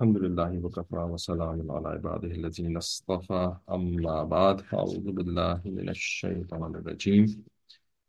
[0.00, 3.56] الحمد لله وكفى وسلام على عباده الذين اصطفى.
[3.70, 7.44] أما بعد أعوذ بالله من الشيطان الرجيم.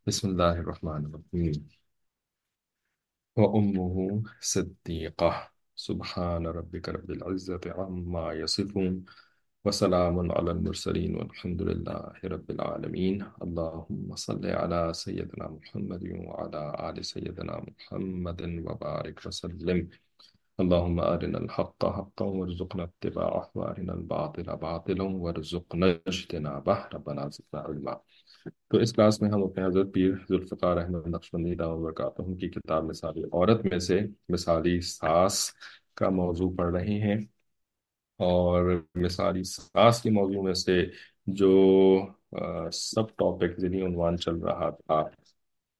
[0.06, 1.68] بسم الله الرحمن الرحيم.
[3.36, 5.50] وأمه صديقة.
[5.76, 9.04] سبحان ربك رب العزة عما يصفون.
[9.64, 13.26] وسلام على المرسلين والحمد لله رب العالمين.
[13.42, 19.88] اللهم صل على سيدنا محمد وعلى آل سيدنا محمد وبارك وسلم.
[20.62, 26.76] اللهم أرنا الحق حقا وارزقنا اتباعه وأرنا الباطل باطلا وارزقنا اجتنابه.
[26.94, 27.94] ربنا زدنا علما.
[28.68, 32.84] تو اس کلاس میں ہم اپنے حضرت پیر ذوالفقار احمد نقشبندی دعوت برکاتہ کی کتاب
[32.84, 35.50] مثالی عورت میں سے مثالی ساس
[35.94, 37.20] کا موضوع پڑھ رہے ہیں
[38.18, 40.86] اور مثالی ساس کے موضوع میں سے
[41.26, 41.52] جو
[42.72, 45.02] سب ٹاپک جنہیں عنوان چل رہا تھا،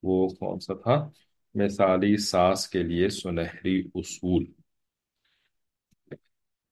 [0.03, 1.11] وہ کون سا تھا؟
[1.55, 4.45] مثالی ساس کے لیے سنہری اصول۔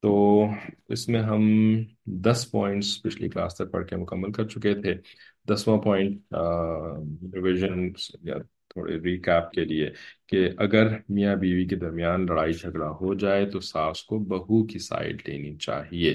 [0.02, 0.46] تو
[0.88, 1.42] اس میں ہم
[2.04, 4.94] دس پوائنٹس پچھلی کلاس تک پڑھ کے مکمل کر چکے تھے۔
[5.48, 6.34] دسواں پوائنٹ
[7.34, 7.90] ریویژن
[8.22, 8.34] یا
[8.68, 9.90] تھوڑے ریکیپ کے لیے
[10.26, 14.78] کہ اگر میاں بیوی کے درمیان لڑائی جھگڑا ہو جائے تو ساس کو بہو کی
[14.78, 16.14] سائڈ لینی چاہیے۔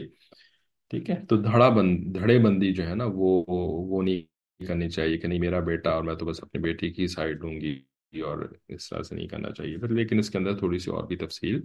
[0.90, 4.22] ٹھیک ہے؟ تو دھڑا بند دھڑے بندی جو ہے نا، وہ وہ نہیں
[4.66, 7.62] کرنی چاہیے کہ نہیں میرا بیٹا اور میں تو بس اپنی بیٹی کی سائڈ لوں
[7.62, 7.80] گی۔
[8.22, 11.04] اور اس طرح سے نہیں کرنا چاہیے۔ پھر لیکن اس کے اندر تھوڑی سی اور
[11.04, 11.62] بھی تفصیل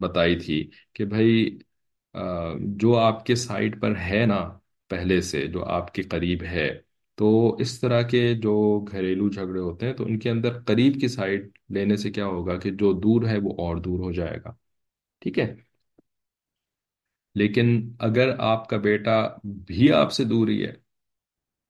[0.00, 1.58] بتائی تھی کہ بھائی
[2.76, 4.40] جو آپ کے سائٹ پر ہے نا
[4.90, 6.68] پہلے سے، جو آپ کے قریب ہے،
[7.14, 11.08] تو اس طرح کے جو گھریلو جھگڑے ہوتے ہیں، تو ان کے اندر قریب کی
[11.08, 14.52] سائڈ لینے سے کیا ہوگا کہ جو دور ہے وہ اور دور ہو جائے گا۔
[15.22, 15.54] ٹھیک ہے؟
[17.34, 20.72] لیکن اگر آپ کا بیٹا بھی آپ سے دور ہی ہے،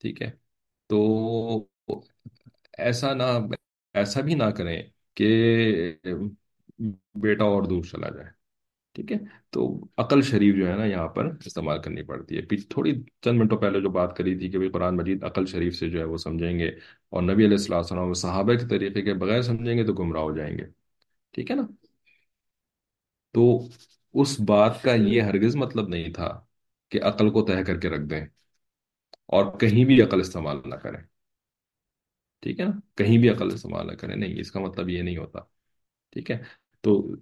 [0.00, 0.30] ٹھیک ہے،
[0.86, 1.66] تو
[2.78, 3.22] ایسا نہ
[3.94, 4.82] ایسا بھی نہ کریں
[5.14, 5.94] کہ
[7.14, 8.28] بیٹا اور دور چلا جائے۔
[8.92, 9.16] ٹھیک ہے؟
[9.50, 13.58] تو عقل شریف جو ہے نا یہاں پر استعمال کرنی پڑتی ہے۔ تھوڑی چند منٹوں
[13.58, 16.58] پہلے جو بات کری تھی کہ قرآن مجید عقل شریف سے جو ہے وہ سمجھیں
[16.58, 16.68] گے
[17.10, 20.36] اور نبی علیہ السلام وسلم صحابہ کے طریقے کے بغیر سمجھیں گے تو گمراہ ہو
[20.36, 20.64] جائیں گے۔
[21.32, 21.62] ٹھیک ہے نا؟
[23.32, 23.68] تو
[24.14, 26.40] اس بات کا یہ ہرگز مطلب نہیں تھا
[26.88, 28.26] کہ عقل کو طے کر کے رکھ دیں
[29.26, 31.13] اور کہیں بھی عقل استعمال نہ کریں۔
[32.44, 35.16] ٹھیک ہے نا؟ کہیں بھی عقل استعمال نہ کریں۔ نہیں، اس کا مطلب یہ نہیں
[35.16, 35.40] ہوتا۔
[36.10, 36.38] ٹھیک ہے؟
[36.80, 37.14] تو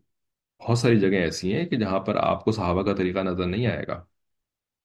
[0.61, 3.67] بہت ساری جگہیں ایسی ہیں کہ جہاں پر آپ کو صحابہ کا طریقہ نظر نہیں
[3.67, 4.05] آئے گا۔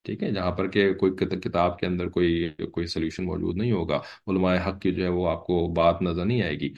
[0.04, 3.96] ٹھیک ہے؟ جہاں پر کہ کوئی کتاب کے اندر کوئی کوئی سلیوشن موجود نہیں ہوگا۔
[4.28, 6.74] علماء حق کی جو ہے وہ آپ کو بات نظر نہیں آئے گی۔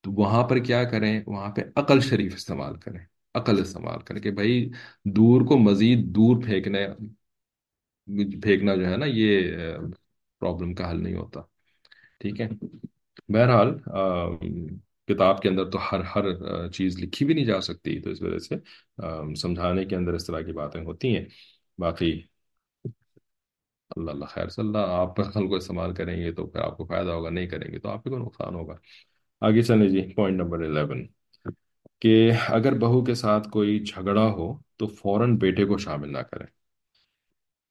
[0.00, 3.00] تو وہاں پر کیا کریں؟ وہاں پہ عقل شریف استعمال کریں۔
[3.34, 4.70] عقل استعمال کریں کہ بھائی
[5.04, 6.86] دور کو مزید دور پھینکنے،
[8.42, 9.52] پھینکنا جو ہے نا یہ
[10.40, 11.40] پرابلم کا حل نہیں ہوتا۔
[12.20, 12.48] ٹھیک ہے۔
[13.28, 13.70] بہرحال
[15.08, 16.24] کتاب کے اندر تو ہر ہر
[16.72, 18.54] چیز لکھی بھی نہیں جا سکتی، تو اس وجہ سے
[19.40, 21.24] سمجھانے کے اندر اس طرح کی باتیں ہوتی ہیں۔
[21.78, 22.12] باقی،
[23.90, 26.84] اللہ اللہ خیر صلی اللہ آپ عقل کو استعمال کریں گے تو پھر آپ کو
[26.86, 28.76] فائدہ ہوگا، نہیں کریں گے تو آپ کو نقصان ہوگا۔
[29.42, 31.06] آگے چلیں جی پوائنٹ نمبر الیون
[32.02, 36.46] کہ اگر بہو کے ساتھ کوئی جھگڑا ہو تو فوراً بیٹے کو شامل نہ کریں۔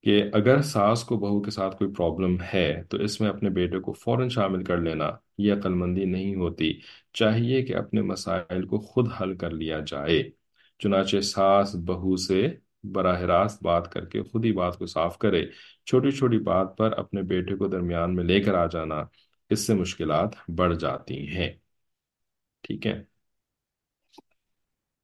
[0.03, 3.79] کہ اگر ساس کو بہو کے ساتھ کوئی پرابلم ہے، تو اس میں اپنے بیٹے
[3.79, 6.79] کو فوراً شامل کر لینا، یہ عقل مندی نہیں ہوتی۔
[7.13, 10.23] چاہیے کہ اپنے مسائل کو خود حل کر لیا جائے۔
[10.79, 12.47] چنانچہ ساس بہو سے
[12.83, 15.45] براہ راست بات کر کے خود ہی بات کو صاف کرے۔
[15.85, 19.03] چھوٹی چھوٹی بات پر اپنے بیٹے کو درمیان میں لے کر آ جانا،
[19.49, 21.51] اس سے مشکلات بڑھ جاتی ہیں۔
[22.61, 23.03] ٹھیک ہے؟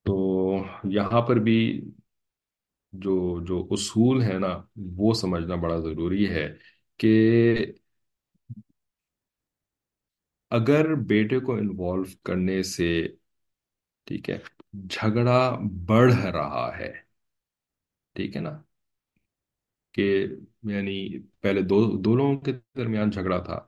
[0.05, 1.85] تو یہاں پر بھی
[3.01, 3.13] جو
[3.47, 4.51] جو اصول ہے نا،
[4.97, 6.47] وہ سمجھنا بڑا ضروری ہے
[6.99, 7.11] کہ
[10.51, 12.87] اگر بیٹے کو انوالو کرنے سے،
[14.07, 14.37] ٹھیک ہے،
[14.89, 15.39] جھگڑا
[15.85, 16.91] بڑھ رہا ہے،
[18.15, 18.53] ٹھیک ہے نا،
[19.95, 20.05] کہ
[20.63, 20.97] یعنی
[21.41, 23.59] پہلے دو دو لوگوں کے درمیان جھگڑا تھا،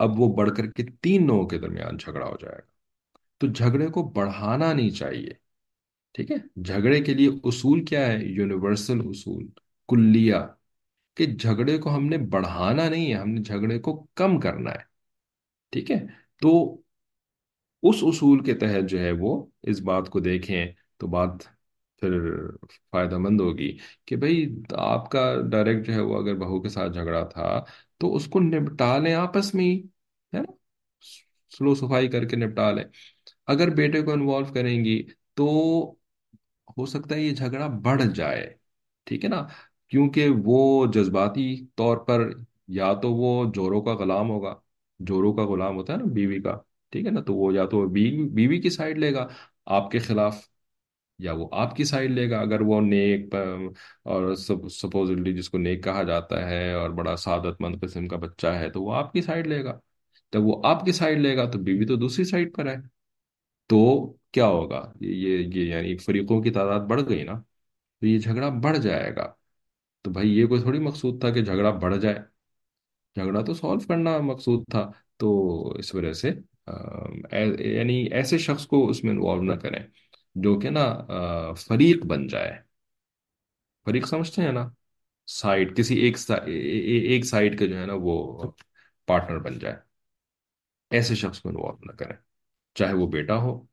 [0.00, 2.70] اب وہ بڑھ کر کے تین لوگوں کے درمیان جھگڑا ہو جائے گا۔
[3.40, 5.32] تو جھگڑے کو بڑھانا نہیں چاہیے۔
[6.14, 9.46] ٹھیک ہے؟ جھگڑے کے لیے اصول کیا ہے؟ یونیورسل اصول،
[9.88, 10.34] کلیہ۔
[11.14, 14.94] کہ جھگڑے کو ہم نے بڑھانا نہیں ہے، ہم نے جھگڑے کو کم کرنا ہے۔
[15.70, 16.06] ٹھیک ہے؟
[16.42, 16.74] تو
[17.82, 20.66] اس اصول کے تحت جو ہے وہ اس بات کو دیکھیں
[20.96, 21.28] تو بات
[22.00, 22.20] پھر
[22.90, 26.92] فائدہ مند ہوگی کہ بھائی آپ کا ڈائریکٹ جو ہے وہ اگر بہو کے ساتھ
[26.92, 27.64] جھگڑا تھا
[27.98, 29.80] تو اس کو نپٹا لیں آپس میں ہی،
[30.34, 30.52] ہے نا؟
[31.58, 32.84] سلو صفائی کر کے نپٹا لیں۔
[33.46, 35.02] اگر بیٹے کو انوالو کریں گی
[35.34, 35.46] تو
[36.68, 38.54] ہو سکتا ہے یہ جھگڑا بڑھ جائے،
[39.06, 39.46] ٹھیک ہے نا؟
[39.90, 42.30] کیونکہ وہ جذباتی طور پر
[42.68, 44.54] یا تو وہ جوروں کا غلام ہوگا،
[45.00, 46.56] جوروں کا غلام ہوتا ہے نا بیوی کا،
[46.92, 49.26] ٹھیک ہے نا؟ تو وہ یا تو بیوی بیوی کی سائڈ لے گا
[49.66, 50.36] آپ کے خلاف،
[51.18, 53.34] یا وہ آپ کی سائڈ لے گا۔ اگر وہ نیک
[54.04, 58.46] اور سپوزلی جس کو نیک کہا جاتا ہے اور بڑا سعادت مند قسم کا بچہ
[58.46, 59.78] ہے، تو وہ آپ کی سائڈ لے گا۔
[60.32, 62.76] جب وہ آپ کی سائڈ لے گا تو بیوی تو دوسری سائڈ پر ہے۔
[63.68, 67.34] تو کیا ہوگا یہ یہ یعنی فریقوں کی تعداد بڑھ گئی نا
[68.02, 69.32] تو یہ جھگڑا بڑھ جائے گا
[70.04, 72.18] تو بھائی یہ کوئی تھوڑی مقصود تھا کہ جھگڑا بڑھ جائے
[73.16, 75.30] جھگڑا تو سالو کرنا مقصود تھا تو
[75.78, 76.32] اس وجہ سے
[77.62, 79.80] یعنی ایسے شخص کو اس میں انوالو نہ کریں
[80.36, 80.84] جو کہ نا
[81.52, 82.52] فریق بن جائے
[83.86, 84.68] فریق سمجھتے ہیں نا
[85.28, 86.16] سائڈ کسی ایک
[86.46, 88.52] ایک سائڈ کے جو ہے نا وہ
[89.08, 89.76] پارٹنر بن جائے
[90.90, 92.16] ایسے شخص کو انوالو نہ کریں
[92.74, 93.66] چاہے وہ بیٹا ہو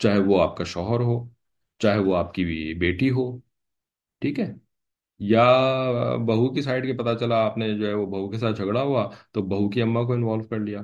[0.00, 1.16] چاہے وہ آپ کا شوہر ہو،
[1.80, 2.44] چاہے وہ آپ کی
[2.80, 3.24] بیٹی ہو،
[4.22, 4.52] ٹھیک ہے؟
[5.20, 5.44] یا
[6.26, 8.82] بہو کی سائڈ کے پتا چلا آپ نے جو ہے وہ بہو کے ساتھ جھگڑا
[8.82, 10.82] ہوا، تو بہو کی اما کو انوالو کر لیا،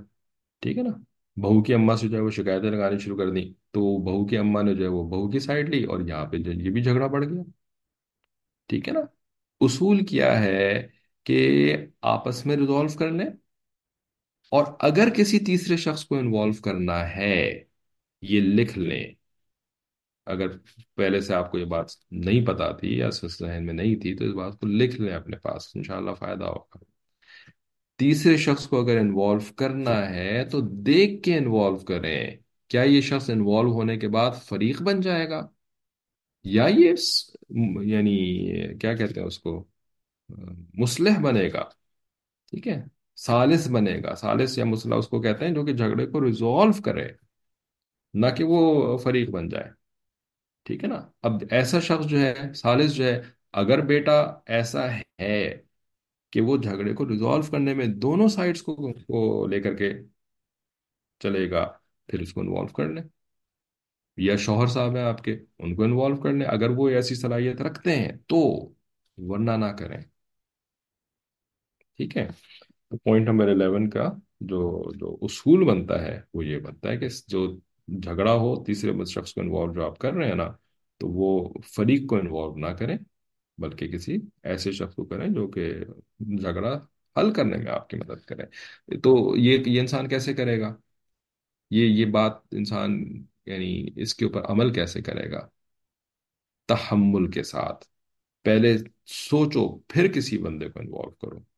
[0.63, 0.91] ٹھیک ہے نا؟
[1.37, 4.39] بہو کی اما سے جو ہے وہ شکایتیں لگانی شروع کر دی تو بہو کی
[4.39, 6.83] اما نے جو ہے وہ بہو کی سائڈ لی اور یہاں پہ جو یہ بھی
[6.83, 7.43] جھگڑا بڑھ گیا،
[8.71, 9.01] ٹھیک ہے نا؟
[9.61, 10.89] اصول کیا ہے
[11.27, 11.39] کہ
[12.09, 13.27] آپس میں ریزالو کر لیں
[14.53, 17.35] اور اگر کسی تیسرے شخص کو انوالو کرنا ہے
[18.23, 19.13] یہ لکھ لیں۔
[20.27, 20.47] اگر
[20.97, 24.25] پہلے سے آپ کو یہ بات نہیں پتا تھی یا ذہن میں نہیں تھی تو
[24.25, 26.79] اس بات کو لکھ لیں اپنے پاس انشاءاللہ فائدہ ہوگا۔
[27.99, 32.37] تیسرے شخص کو اگر انوالو کرنا ہے تو دیکھ کے انوالو کریں۔
[32.69, 35.49] کیا یہ شخص انوالو ہونے کے بعد فریق بن جائے گا؟
[36.45, 37.31] یا یہ س-
[37.83, 38.47] یعنی
[38.79, 39.65] کیا کہتے ہیں اس کو؟
[40.29, 40.33] آ،
[40.75, 41.63] مصلح بنے گا۔
[42.51, 42.85] ٹھیک ہے؟
[43.17, 46.83] سالس بنے گا۔ سالس یا مصلح اس کو کہتے ہیں جو کہ جھگڑے کو ریزالو
[46.85, 47.09] کرے۔
[48.15, 49.71] نہ کہ وہ فریق بن جائے۔
[50.65, 53.23] ٹھیک ہے نا؟ اب ایسا شخص جو ہے سالس جو ہے
[53.53, 55.63] اگر بیٹا ایسا ہے
[56.31, 59.95] کہ وہ جھگڑے کو ریزالو کرنے میں دونوں سائڈز کو, کو لے کر کے
[61.19, 61.73] چلے گا
[62.07, 63.05] پھر اس کو انوالو کر لیں۔
[64.17, 67.61] یا شوہر صاحب ہیں آپ کے ان کو انوالو کر لیں۔ اگر وہ ایسی صلاحیت
[67.61, 68.73] رکھتے ہیں تو
[69.17, 70.01] ورنہ نہ کریں۔
[71.97, 72.29] ٹھیک ہے؟
[72.91, 77.57] پوائنٹ نمبر 11 کا جو جو اصول بنتا ہے وہ یہ بنتا ہے کہ جو
[78.03, 80.49] جھگڑا ہو، تیسرے شخص کو انوالو جو آپ کر رہے ہیں نا،
[80.99, 82.97] تو وہ فریق کو انوالو نہ کریں،
[83.59, 85.75] بلکہ کسی ایسے شخص کو کریں جو کہ
[86.21, 88.43] جھگڑا حل کرنے میں آپ کی مدد کرے۔
[88.99, 90.77] تو یہ یہ انسان کیسے کرے گا؟
[91.71, 95.49] یہ یہ بات انسان یعنی اس کے اوپر عمل کیسے کرے گا؟
[96.67, 97.85] تحمل کے ساتھ۔
[98.43, 98.77] پہلے
[99.07, 101.50] سوچو، پھر کسی بندے کو انوالو کرو۔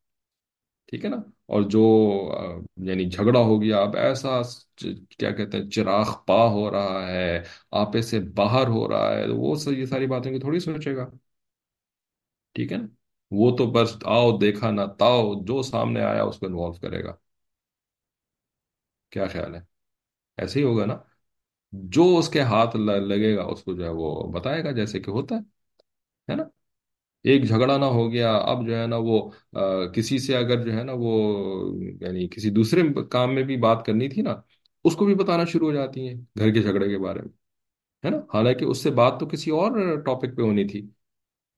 [0.93, 1.17] ٹھیک ہے نا؟
[1.47, 1.83] اور جو
[2.77, 4.43] یعنی جھگڑا ہو گیا، اب ایسا
[5.19, 9.37] کیا کہتے ہیں، چراغ پا ہو رہا ہے، آپے سے باہر ہو رہا ہے، تو
[9.37, 11.11] وہ یہ ساری باتیں تھوڑی سوچے گا۔
[12.53, 12.87] ٹھیک ہے نا؟
[13.31, 17.13] وہ تو بس آؤ، دیکھا نہ تاؤ، جو سامنے آیا اس کو انوالو کرے گا۔
[19.11, 19.61] کیا خیال ہے؟
[20.37, 20.99] ایسے ہی ہوگا نا؟
[21.73, 25.11] جو اس کے ہاتھ لگے گا، اس کو جو ہے وہ بتائے گا، جیسے کہ
[25.11, 25.41] ہوتا ہے۔
[26.33, 26.45] ہے نا؟
[27.25, 30.73] ایک جھگڑا نہ ہو گیا اب جو ہے نا وہ آ، کسی سے اگر جو
[30.73, 31.13] ہے نا وہ
[32.01, 34.35] یعنی کسی دوسرے کام میں بھی بات کرنی تھی نا
[34.85, 37.29] اس کو بھی بتانا شروع ہو جاتی ہیں گھر کے جھگڑے کے بارے میں
[38.05, 39.73] ہے نا؟ حالانکہ اس سے بات تو کسی اور
[40.07, 40.83] ٹاپک پہ ہونی تھی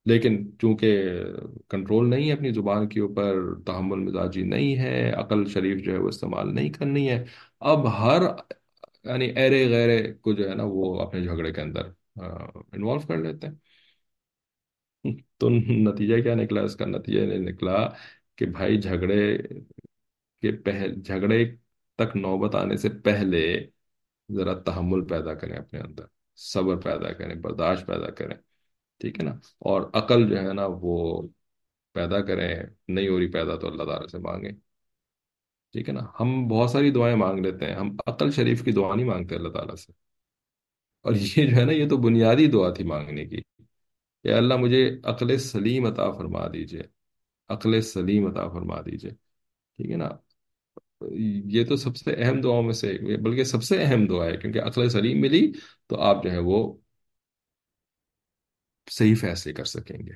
[0.07, 1.09] لیکن چونکہ
[1.69, 3.35] کنٹرول نہیں ہے اپنی زبان کے اوپر
[3.67, 7.25] تحمل مزاجی نہیں ہے عقل شریف جو ہے وہ استعمال نہیں کرنی ہے
[7.61, 8.23] اب ہر
[9.05, 13.47] یعنی ایرے غیرے کو جو ہے نا وہ اپنے جھگڑے کے اندر انوالو کر لیتے
[13.47, 13.55] ہیں۔
[15.39, 17.89] تو نتیجہ کیا نکلا اس کا نتیجہ یہ نکلا
[18.37, 19.37] کہ بھائی جھگڑے
[20.43, 21.45] کے پہل جھگڑے
[21.99, 23.45] تک نوبت آنے سے پہلے
[24.29, 26.05] ذرا تحمل پیدا کریں اپنے اندر
[26.39, 28.37] صبر پیدا کریں برداشت پیدا کریں
[29.01, 30.97] ٹھیک ہے نا اور عقل جو ہے نا وہ
[31.95, 32.49] پیدا کریں
[32.89, 34.53] نہیں ہو رہی پیدا تو اللہ تعالیٰ سے مانگیں
[35.75, 38.95] ٹھیک ہے نا ہم بہت ساری دعائیں مانگ لیتے ہیں ہم عقل شریف کی دعا
[38.95, 39.93] نہیں مانگتے اللہ تعالیٰ سے
[41.05, 43.41] اور یہ جو ہے نا یہ تو بنیادی دعا تھی مانگنے کی
[44.25, 46.83] کہ اللہ مجھے عقل سلیم عطا فرما دیجیے۔
[47.49, 49.11] عقل سلیم عطا فرما دیجیے۔
[49.77, 50.11] ٹھیک ہے نا؟
[51.45, 54.61] یہ تو سب سے اہم دعاؤں میں سے بلکہ سب سے اہم دعا ہے، کیونکہ
[54.61, 55.53] عقل سلیم ملی
[55.87, 56.79] تو آپ جو ہے وہ
[58.91, 60.13] صحیح فیصلے کر سکیں گے،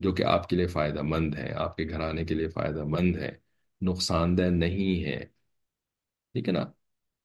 [0.00, 3.16] جو کہ آپ کے لیے فائدہ مند ہے آپ کے گھرانے کے لیے فائدہ مند
[3.16, 3.36] ہے
[3.82, 5.24] نقصان دہ نہیں ہے
[6.34, 6.64] ٹھیک ہے نا؟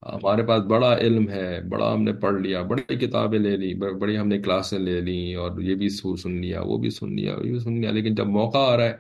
[0.06, 4.18] ہمارے پاس بڑا علم ہے، بڑا ہم نے پڑھ لیا، بڑی کتابیں لے لی بڑی
[4.18, 7.32] ہم نے کلاسیں لے لی اور یہ بھی سو- سن لیا، وہ بھی سن لیا،
[7.44, 8.98] یہ بھی سن لیا، لیکن جب موقع آ رہا ہے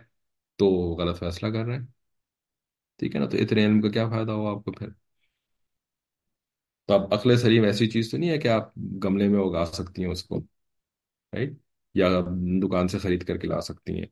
[0.59, 1.85] تو غلط فیصلہ کر رہے ہیں
[2.99, 4.87] ٹھیک ہے نا؟ تو اتنے علم کا کیا فائدہ ہوا آپ کو پھر؟
[6.85, 10.03] تو اب عقل سلیم ایسی چیز تو نہیں ہے کہ آپ گملے میں اگا سکتی
[10.03, 10.39] ہیں اس کو
[11.33, 11.53] رائٹ
[11.95, 12.09] یا
[12.63, 14.07] دکان سے خرید کر کے لا سکتی ہیں۔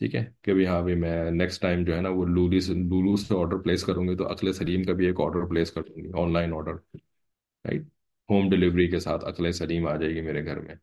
[0.00, 2.74] ٹھیک ہے کہ بھی ہاں بھی میں نیکسٹ ٹائم جو ہے نا وہ لولی سے
[2.74, 5.82] لولو سے آرڈر پلیس کروں گی تو عقل سلیم کا بھی ایک آرڈر پلیس کر
[5.82, 7.82] دوں گی online order right
[8.30, 10.74] home delivery کے ساتھ عقل سلیم آ جائے گی میرے گھر میں۔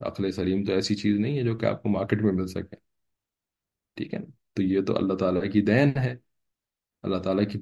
[0.00, 2.76] عقل سلیم تو ایسی چیز نہیں ہے جو کہ آپ کو مارکیٹ میں مل سکے۔
[3.96, 6.16] ٹھیک ہے نا؟ تو یہ تو اللہ تعالیٰ کی دین ہے۔
[7.02, 7.58] اللہ تعالیٰ کی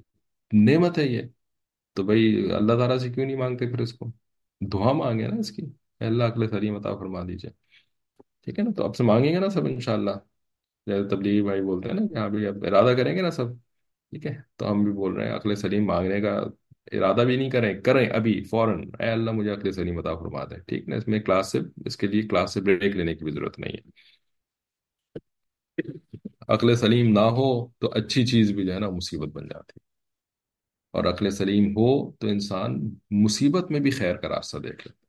[0.52, 1.22] نعمت ہے یہ۔
[1.92, 4.12] تو بھائی اللہ تعالیٰ سے کیوں نہیں مانگتے پھر اس کو؟
[4.60, 5.62] دعا مانگے نا اس کی۔
[6.00, 7.50] اللہ عقل سلیم عطا فرما دیجیے۔
[8.44, 10.10] ٹھیک ہے نا؟ تو اب سے مانگیں گے نا سب انشاءاللہ۔
[10.86, 13.52] جیسے تبلیغی بھائی بولتے ہیں نا کہ ہاں بھائی اب ارادہ کریں گے نا سب،
[14.12, 16.36] ٹھیک ہے؟ تو ہم بھی بول رہے ہیں عقل سلیم مانگنے کا
[16.92, 20.60] ارادہ بھی نہیں کریں کریں ابھی فوراً۔ اے اللہ، مجھے عقل سلیم عطا فرما دے
[20.60, 23.32] ٹھیک نا؟ اس میں کلاس سے، اس کے لیے کلاس سے بریک لینے کی بھی
[23.32, 23.90] ضرورت نہیں ہے۔
[26.48, 29.84] عقل سلیم نہ ہو تو اچھی چیز بھی جو ہے نا مصیبت بن جاتی۔ ہے
[30.90, 35.08] اور عقل سلیم ہو تو انسان مصیبت میں بھی خیر کا راستہ دیکھ لیتا ہے۔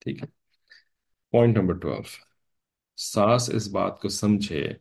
[0.00, 0.28] ٹھیک ہے؟
[1.32, 2.25] Point number twelve.
[2.96, 4.72] ساس اس بات کو سمجھے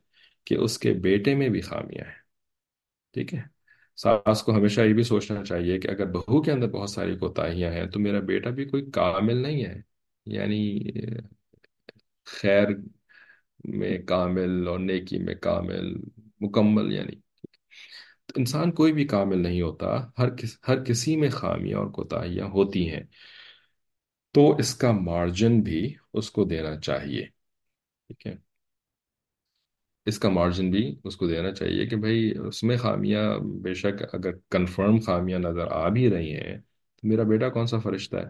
[0.45, 2.25] کہ اس کے بیٹے میں بھی خامیاں ہیں۔
[3.13, 3.41] ٹھیک ہے؟
[3.95, 7.71] ساس کو ہمیشہ یہ بھی سوچنا چاہیے کہ اگر بہو کے اندر بہت ساری کوتاہیاں
[7.71, 9.81] ہیں تو میرا بیٹا بھی کوئی کامل نہیں ہے۔
[10.25, 10.91] یعنی
[12.25, 12.67] خیر
[13.63, 15.95] میں کامل اور نیکی میں کامل،
[16.39, 17.15] مکمل یعنی۔
[18.25, 22.47] تو انسان کوئی بھی کامل نہیں ہوتا، ہر کس، ہر کسی میں خامیاں اور کوتاہیاں
[22.47, 23.03] ہوتی ہیں۔
[24.33, 27.34] تو اس کا مارجن بھی اس کو دینا چاہیے۔
[28.09, 28.33] ٹھیک ہے۔
[30.07, 33.23] اس کا مارجن بھی اس کو دینا چاہیے کہ بھائی اس میں خامیاں
[33.61, 36.57] بے شک اگر کنفرم خامیاں نظر آ بھی رہی ہیں
[36.97, 38.29] تو میرا بیٹا کون سا فرشتہ ہے؟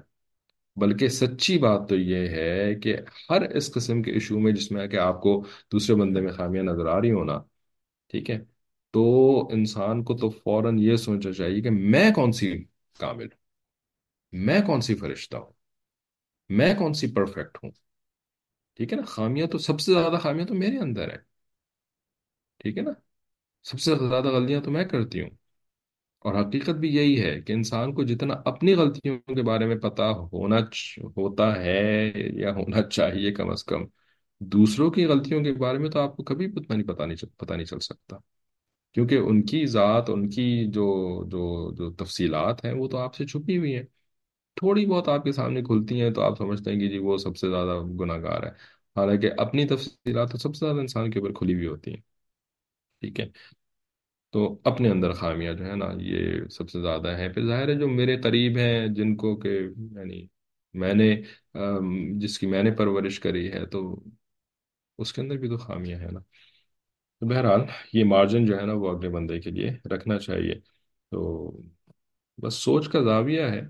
[0.78, 2.96] بلکہ سچی بات تو یہ ہے کہ
[3.30, 5.42] ہر اس قسم کے ایشو میں جس میں کہ آپ کو
[5.72, 7.40] دوسرے بندے میں خامیاں نظر آ رہی ہونا
[8.10, 8.40] ٹھیک ہے؟
[8.94, 9.04] تو
[9.52, 12.52] انسان کو تو فوراً یہ سوچنا چاہیے کہ میں کون سی
[12.96, 13.40] کامل ہوں؟
[14.34, 15.54] میں کون سی فرشتہ ہوں؟
[16.50, 17.72] میں کون سی پرفیکٹ ہوں؟
[18.76, 21.18] ٹھیک ہے نا؟ خامیاں تو سب سے زیادہ خامیاں تو میرے اندر ہیں۔
[22.60, 22.92] ٹھیک ہے نا؟
[23.64, 25.30] سب سے زیادہ غلطیاں تو میں کرتی ہوں۔
[26.20, 30.12] اور حقیقت بھی یہی ہے کہ انسان کو جتنا اپنی غلطیوں کے بارے میں پتا
[30.12, 30.56] ہونا
[31.18, 33.86] ہوتا ہے یا ہونا چاہیے کم از کم،
[34.40, 37.56] دوسروں کی غلطیوں کے بارے میں تو آپ کو کبھی پتہ نہیں پتا نہیں پتا
[37.56, 38.18] نہیں چل سکتا۔
[38.94, 43.26] کیونکہ ان کی ذات، ان کی جو جو جو تفصیلات ہیں وہ تو آپ سے
[43.26, 43.84] چھپی ہوئی ہیں۔
[44.56, 47.38] تھوڑی بہت آپ کے سامنے کھلتی ہیں تو آپ سمجھتے ہیں کہ جی وہ سب
[47.38, 48.50] سے زیادہ گناہ گار ہے
[48.96, 52.02] حالانکہ اپنی تفصیلات تو سب سے زیادہ انسان کے اوپر کھلی ہوئی ہوتی ہیں۔
[53.02, 53.26] ٹھیک ہے۔
[54.32, 57.76] تو اپنے اندر خامیاں جو ہے نا، یہ سب سے زیادہ ہیں۔ پھر ظاہر ہے
[57.76, 59.48] جو میرے قریب ہیں، جن کو کہ
[59.92, 60.26] یعنی
[60.74, 61.22] میں نے
[62.20, 64.04] جس کی میں نے پرورش کری ہے، تو
[64.98, 66.20] اس کے اندر بھی تو خامیاں ہیں نا۔
[67.20, 67.62] تو بہرحال
[67.94, 70.56] یہ مارجن جو ہے نا، وہ اگلے بندے کے لیے رکھنا چاہیے۔
[71.12, 71.52] تو
[72.38, 73.62] بس سوچ کا زاویہ ہے۔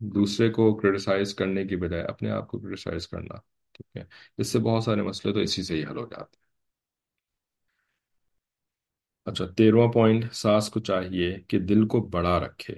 [0.00, 3.34] دوسرے کو کرٹیسائز کرنے کی بجائے اپنے آپ کو کرٹیسائز کرنا،
[3.74, 4.04] ٹھیک ہے؟
[4.38, 6.42] اس سے بہت سارے مسئلے تو اسی سے ہی حل ہو جاتے ہیں۔
[9.26, 12.74] اچھا تیرواں پوائنٹ ساس کو چاہیے کہ دل کو بڑا رکھے۔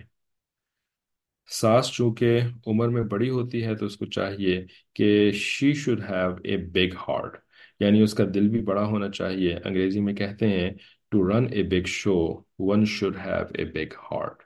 [1.48, 6.34] ساس چونکہ عمر میں بڑی ہوتی ہے تو اس کو چاہیے کہ she should have
[6.44, 7.36] a big heart
[7.80, 10.70] یعنی اس کا دل بھی بڑا ہونا چاہیے۔ انگریزی میں کہتے ہیں
[11.10, 12.16] to run a big show
[12.58, 14.42] one should have a big heart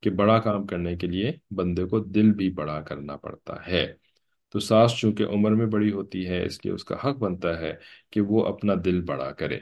[0.00, 3.86] کہ بڑا کام کرنے کے لیے بندے کو دل بھی بڑا کرنا پڑتا ہے۔
[4.54, 7.72] تو ساس چونکہ عمر میں بڑی ہوتی ہے، اس لیے اس کا حق بنتا ہے
[8.10, 9.58] کہ وہ اپنا دل بڑا کرے۔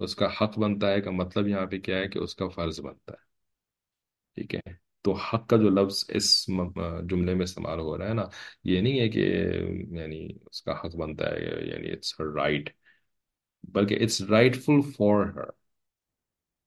[0.00, 2.80] اس کا حق بنتا ہے کا مطلب یہاں پہ کیا ہے کہ اس کا فرض
[2.80, 3.26] بنتا ہے۔
[4.36, 4.72] ٹھیک ہے،
[5.02, 6.46] تو حق کا جو لفظ اس
[7.10, 8.24] جملے میں استعمال ہو رہا ہے نا،
[8.64, 9.20] یہ نہیں ہے کہ
[9.98, 12.70] یعنی اس کا حق بنتا ہے یعنی اٹس ہر رائٹ
[13.64, 15.50] بلکہ it's rightful for her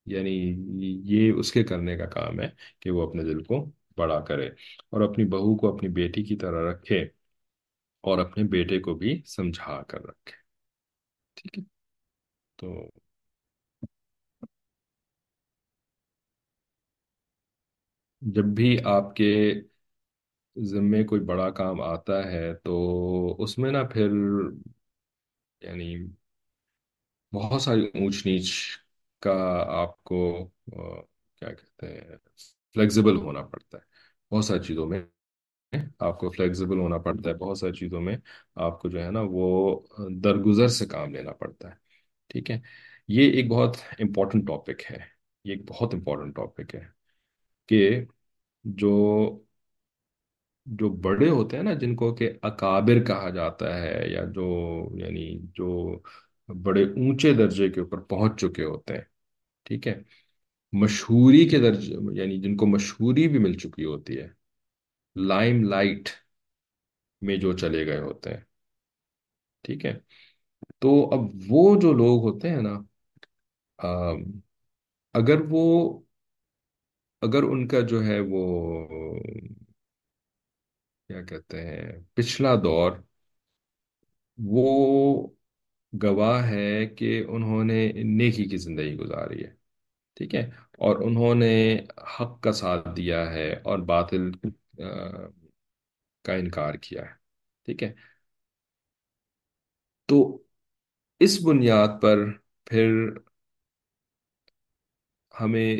[0.07, 0.31] یعنی
[1.05, 3.63] یہ اس کے کرنے کا کام ہے کہ وہ اپنے دل کو
[3.97, 4.47] بڑا کرے
[4.89, 7.03] اور اپنی بہو کو اپنی بیٹی کی طرح رکھے
[8.03, 10.33] اور اپنے بیٹے کو بھی سمجھا کر رکھے۔
[11.37, 11.63] ٹھیک ہے؟
[12.59, 12.67] تو
[18.21, 19.29] جب بھی آپ کے
[20.55, 22.75] ذمے کوئی بڑا کام آتا ہے تو
[23.39, 24.09] اس میں نا پھر
[25.61, 25.95] یعنی
[27.33, 28.47] بہت ساری اونچ نیچ
[29.21, 29.33] کا
[29.81, 30.19] آپ کو
[31.37, 32.15] کیا کہتے ہیں
[32.75, 33.83] فلیکزیبل ہونا پڑتا ہے۔
[34.35, 35.01] بہت ساری چیزوں میں
[35.99, 38.17] آپ کو فلیکزیبل ہونا پڑتا ہے۔ بہت ساری چیزوں میں
[38.55, 39.79] آپ کو جو ہے نا وہ
[40.23, 41.75] درگزر سے کام لینا پڑتا ہے۔
[42.29, 42.59] ٹھیک ہے؟
[43.07, 44.97] یہ ایک بہت امپورٹنٹ ٹاپک ہے۔
[45.43, 46.85] یہ ایک بہت امپورٹنٹ ٹاپک ہے
[47.69, 48.05] کہ
[48.63, 48.91] جو
[50.65, 54.45] جو بڑے ہوتے ہیں نا، جن کو کہ اکابر کہا جاتا ہے یا جو
[54.95, 55.69] یعنی جو
[56.63, 59.01] بڑے اونچے درجے کے اوپر پہنچ چکے ہوتے ہیں
[59.65, 59.95] ٹھیک ہے۔
[60.73, 64.27] مشہوری کے درجے یعنی جن کو مشہوری بھی مل چکی ہوتی ہے،
[65.15, 66.09] لائم لائٹ
[67.21, 68.41] میں جو چلے گئے ہوتے ہیں۔
[69.63, 69.93] ٹھیک ہے۔
[70.81, 72.75] تو اب وہ جو لوگ ہوتے ہیں نا
[75.15, 75.63] اگر وہ،
[77.21, 78.41] اگر ان کا جو ہے وہ،
[81.09, 82.91] کیا کہتے ہیں، پچھلا دور
[84.37, 84.65] وہ
[85.93, 86.65] گواہ ہے
[86.97, 87.77] کہ انہوں نے
[88.09, 89.49] نیکی کی زندگی گزاری ہے
[90.17, 90.41] ٹھیک ہے؟
[90.79, 91.53] اور انہوں نے
[92.19, 94.31] حق کا ساتھ دیا ہے اور باطل
[94.81, 94.89] آ،
[96.25, 97.13] کا انکار کیا ہے
[97.67, 97.93] ٹھیک ہے؟
[100.09, 100.17] تو
[101.21, 102.17] اس بنیاد پر
[102.67, 102.89] پھر
[105.31, 105.75] ہمیں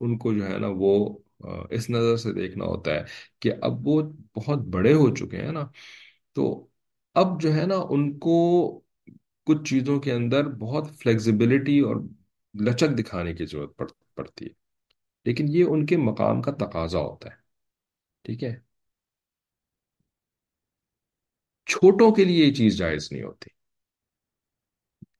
[0.00, 0.90] ان کو جو ہے نا وہ
[1.70, 3.02] اس نظر سے دیکھنا ہوتا ہے
[3.40, 4.00] کہ اب وہ
[4.36, 5.66] بہت بڑے ہو چکے ہیں نا
[6.36, 6.46] تو
[7.16, 8.36] اب جو ہے نا ان کو
[9.44, 11.96] کچھ چیزوں کے اندر بہت فلیکزیبلٹی اور
[12.54, 14.50] لچک دکھانے کی ضرورت پڑ, پڑتی ہے۔
[15.24, 17.36] لیکن یہ ان کے مقام کا تقاضا ہوتا ہے
[18.24, 18.56] ٹھیک ہے؟
[21.66, 23.50] چھوٹوں کے لیے یہ چیز جائز نہیں ہوتی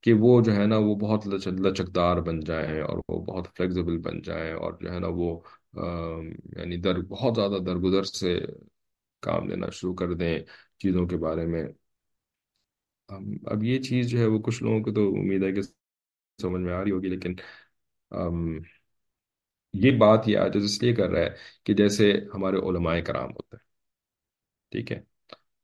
[0.01, 3.99] کہ وہ جو ہے نا وہ بہت لچ لچکدار بن جائیں اور وہ بہت فلیکزیبل
[3.99, 5.41] بن جائیں اور جو ہے نا وہ
[5.73, 8.41] آم، یعنی در بہت زیادہ درگزر سے
[9.21, 10.39] کام لینا شروع کر دیں
[10.79, 11.65] چیزوں کے بارے میں۔
[13.09, 15.63] اب یہ چیز جو ہے وہ کچھ لوگوں کو تو امید ہے کہ
[16.39, 17.35] سمجھ میں آ رہی ہوگی لیکن
[18.11, 18.59] ام،
[19.75, 21.31] یہ بات یہ آج اس لیے کر رہا ہے
[21.65, 23.65] کہ جیسے ہمارے علماء کرام ہوتے ہیں
[24.73, 25.01] ٹھیک ہے؟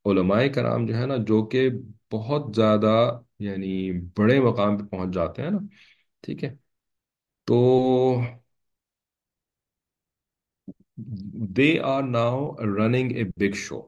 [0.05, 1.69] علماء کرام جو ہے نا جو کہ
[2.13, 2.95] بہت زیادہ
[3.41, 3.73] یعنی
[4.17, 5.59] بڑے مقام پہ پہنچ جاتے ہیں نا
[6.25, 6.55] ٹھیک ہے؟
[7.49, 7.57] تو
[11.55, 12.39] they are now
[12.75, 13.79] running a big show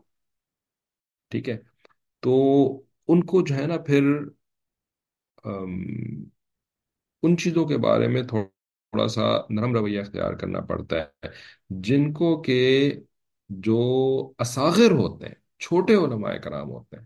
[1.33, 1.57] ٹھیک ہے؟
[2.23, 2.33] تو
[3.09, 4.03] ان کو جو ہے نا پھر
[5.45, 5.83] ام،
[7.23, 11.29] ان چیزوں کے بارے میں تھوڑا سا نرم رویہ اختیار کرنا پڑتا ہے۔
[11.71, 12.93] جن کو کہ
[13.49, 13.79] جو
[14.39, 17.05] اصاغر ہوتے ہیں چھوٹے علماء کرام ہوتے ہیں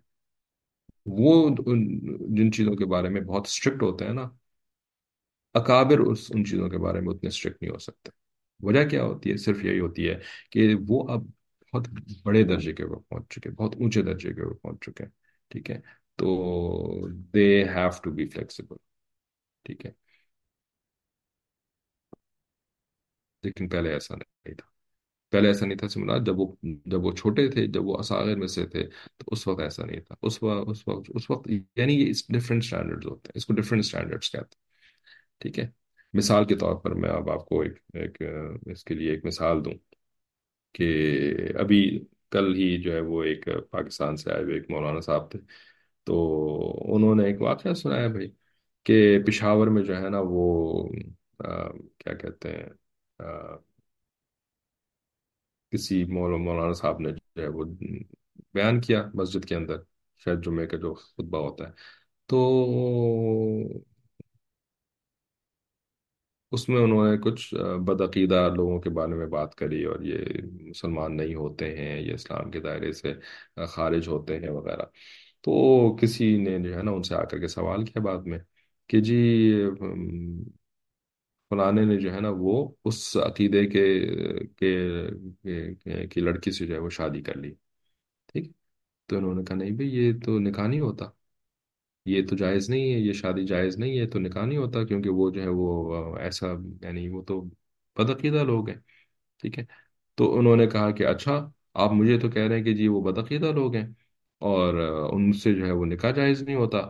[1.07, 4.31] وہ ان- جن چیزوں کے بارے میں بہت اسٹرکٹ ہوتے ہیں نا
[5.55, 8.11] اکابر اس ان چیزوں کے بارے میں اتنے اسٹرکٹ نہیں ہو سکتے۔
[8.63, 11.23] وجہ کیا ہوتی ہے؟ صرف یہی ہوتی ہے کہ وہ اب
[11.73, 11.89] بہت
[12.25, 15.18] بڑے درجے کے اوپر پہنچ چکے بہت اونچے درجے کے اوپر پہنچ چکے۔ ہیں
[15.49, 15.81] ٹھیک ہے؟
[16.17, 16.27] تو
[17.09, 18.77] they have to be flexible
[19.65, 19.91] ٹھیک ہے؟
[23.43, 24.67] لیکن پہلے ایسا نہیں تھا۔
[25.31, 28.47] پہلے ایسا نہیں تھا سمنا جب وہ جب وہ چھوٹے تھے جب وہ اصاغر میں
[28.47, 31.95] سے تھے تو اس وقت ایسا نہیں تھا۔ اس وقت اس وقت اس وقت یعنی
[31.95, 34.67] یہ ڈفرینٹ اسٹینڈرڈز ہوتے ہیں۔ اس کو ڈفرینٹ اسٹینڈرڈز کہتے ہیں۔
[35.39, 35.69] ٹھیک ہے؟
[36.13, 38.23] مثال کے طور پر میں اب آپ کو ایک, ایک
[38.67, 39.73] اس کے لیے ایک مثال دوں
[40.73, 41.25] کہ
[41.59, 45.39] ابھی کل ہی جو ہے وہ ایک پاکستان سے آئے ہوئے ایک مولانا صاحب تھے۔
[46.05, 46.17] تو
[46.95, 48.31] انہوں نے ایک واقعہ سنایا بھائی
[48.85, 50.89] کہ پشاور میں جو ہے نا وہ
[51.39, 52.69] آ، کیا کہتے ہیں
[53.19, 53.57] آ،
[55.73, 57.65] کسی مولانا صاحب نے جو ہے وہ
[58.55, 59.77] بیان کیا مسجد کے اندر
[60.19, 61.73] شاید جمعے کا جو خطبہ ہوتا ہے۔
[62.27, 62.39] تو
[66.53, 70.19] اس میں انہوں نے کچھ بدعقیدہ لوگوں کے بارے میں بات کری اور یہ
[70.61, 73.15] مسلمان نہیں ہوتے ہیں یہ اسلام کے دائرے سے
[73.69, 74.83] خارج ہوتے ہیں وغیرہ۔
[75.41, 78.39] تو کسی نے جو ہے نا ان سے آ کر کے سوال کیا بعد میں
[78.87, 80.43] کہ جی ہم،
[81.51, 84.11] فلانے نے جو ہے نا وہ اس عقیدے کے
[84.57, 84.91] کے
[85.43, 87.51] کے- کی لڑکی سے جو ہے وہ شادی کر لی۔
[88.33, 88.53] ٹھیک۔
[89.07, 91.05] تو انہوں نے کہا نہیں بھائی یہ تو نکاح نہیں ہوتا۔
[92.09, 95.11] یہ تو جائز نہیں ہے، یہ شادی جائز نہیں ہے تو نکاح نہیں ہوتا، کیونکہ
[95.11, 96.47] وہ جو ہے وہ ایسا
[96.83, 97.41] یعنی وہ تو
[97.97, 98.77] بدعقیدہ لوگ ہیں،
[99.43, 99.65] ٹھیک ہے؟
[100.19, 103.01] تو انہوں نے کہا کہ اچھا آپ مجھے تو کہہ رہے ہیں کہ جی وہ
[103.03, 103.87] بدعقیدہ لوگ ہیں
[104.43, 104.75] اور
[105.13, 106.81] ان سے جو ہے وہ نکاح جائز نہیں ہوتا۔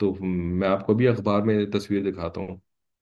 [0.00, 2.56] تو میں آپ کو بھی اخبار میں تصویر دکھاتا ہوں،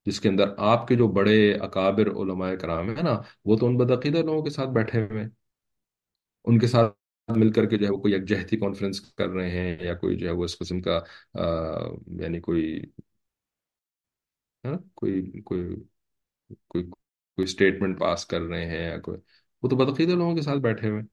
[0.07, 3.77] جس کے اندر آپ کے جو بڑے اکابر علماء کرام ہیں نا، وہ تو ان
[3.77, 5.29] بدعقیدہ لوگوں کے ساتھ بیٹھے ہوئے ہیں۔
[6.45, 6.98] ان کے ساتھ
[7.29, 10.27] مل کر کے جو ہے وہ کوئی یکجہتی کانفرنس کر رہے ہیں یا کوئی جو
[10.27, 10.99] ہے وہ اس قسم کا
[11.35, 11.45] آ،
[12.21, 12.81] یعنی کوئی
[14.65, 15.63] ہے نا کوئی کوئی
[16.69, 19.19] کوئی کوئی اسٹیٹمنٹ پاس کر رہے ہیں یا کوئی۔
[19.63, 21.07] وہ تو بدعقیدہ لوگوں کے ساتھ بیٹھے ہوئے ہیں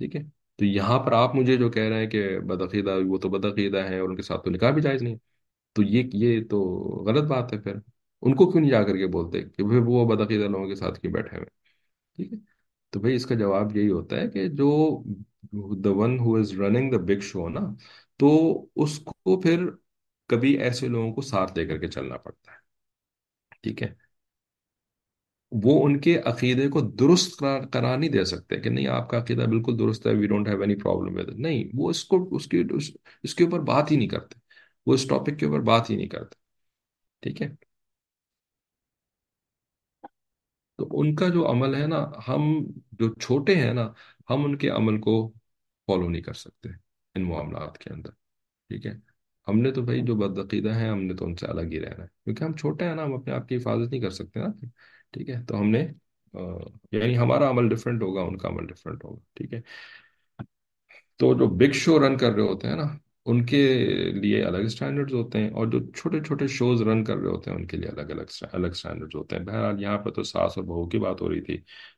[0.00, 0.22] ٹھیک ہے؟
[0.58, 4.00] تو یہاں پر آپ مجھے جو کہہ رہے ہیں کہ بدعقیدہ وہ تو بدعقیدہ ہیں
[4.00, 5.16] اور ان کے ساتھ تو نکاح بھی جائز نہیں۔
[5.76, 6.60] تو یہ یہ تو
[7.08, 7.76] غلط بات ہے پھر۔
[8.22, 11.12] ان کو کیوں نہیں جا کر کے بولتے کہ وہ بدعقیدہ لوگوں کے ساتھ کیوں
[11.12, 11.48] بیٹھے ہوئے
[12.18, 12.38] ٹھیک ہے؟
[12.94, 15.02] تو بھائی اس کا جواب یہی ہوتا ہے کہ جو
[15.84, 17.60] the one who is running the big show نا
[18.16, 18.28] تو
[18.76, 19.66] اس کو پھر
[20.26, 22.56] کبھی ایسے لوگوں کو ساتھ لے کر کے چلنا پڑتا ہے۔
[23.62, 23.94] ٹھیک ہے؟
[25.52, 29.18] وہ ان کے عقیدے کو درست قرار قرار نہیں دے سکتے کہ نہیں آپ کا
[29.18, 32.46] عقیدہ بالکل درست ہے we don't have any problem with نہیں وہ اس کو اس
[32.46, 32.90] کی اس,
[33.22, 34.38] اس کے اوپر بات ہی نہیں کرتے۔
[34.86, 36.34] وہ اس ٹاپک کے اوپر بات ہی نہیں کرتے۔
[37.20, 37.63] ٹھیک ہے؟
[40.78, 42.42] تو ان کا جو عمل ہے نا، ہم
[42.92, 43.88] جو چھوٹے ہیں نا،
[44.30, 45.16] ہم ان کے عمل کو
[45.88, 46.68] فالو نہیں کر سکتے
[47.14, 48.10] ان معاملات کے اندر،
[48.70, 48.92] ٹھیک ہے؟
[49.46, 52.02] ہم نے تو بھائی جو بدعقیدہ ہیں ہم نے تو ان سے الگ ہی رہنا
[52.04, 54.48] ہے، کیونکہ ہم چھوٹے ہیں نا، ہم اپنے آپ کی حفاظت نہیں کر سکتے نا،
[55.14, 55.86] ٹھیک ہے؟ تو ہم نے
[56.92, 59.60] یعنی ہمارا عمل ڈفرینٹ ہوگا، ان کا عمل ڈفرینٹ ہوگا، ٹھیک ہے؟
[61.20, 62.86] تو جو بگ شو رن کر رہے ہوتے ہیں نا
[63.26, 63.58] ان کے
[64.12, 67.58] لیے الگ اسٹینڈرڈز ہوتے ہیں اور جو چھوٹے چھوٹے شوز رن کر رہے ہوتے ہیں
[67.58, 70.64] ان کے لیے الگ الگ الگ اسٹینڈرڈز ہوتے ہیں۔ بہرحال یہاں پہ تو ساس اور
[70.64, 71.56] بہو کی بات ہو رہی تھی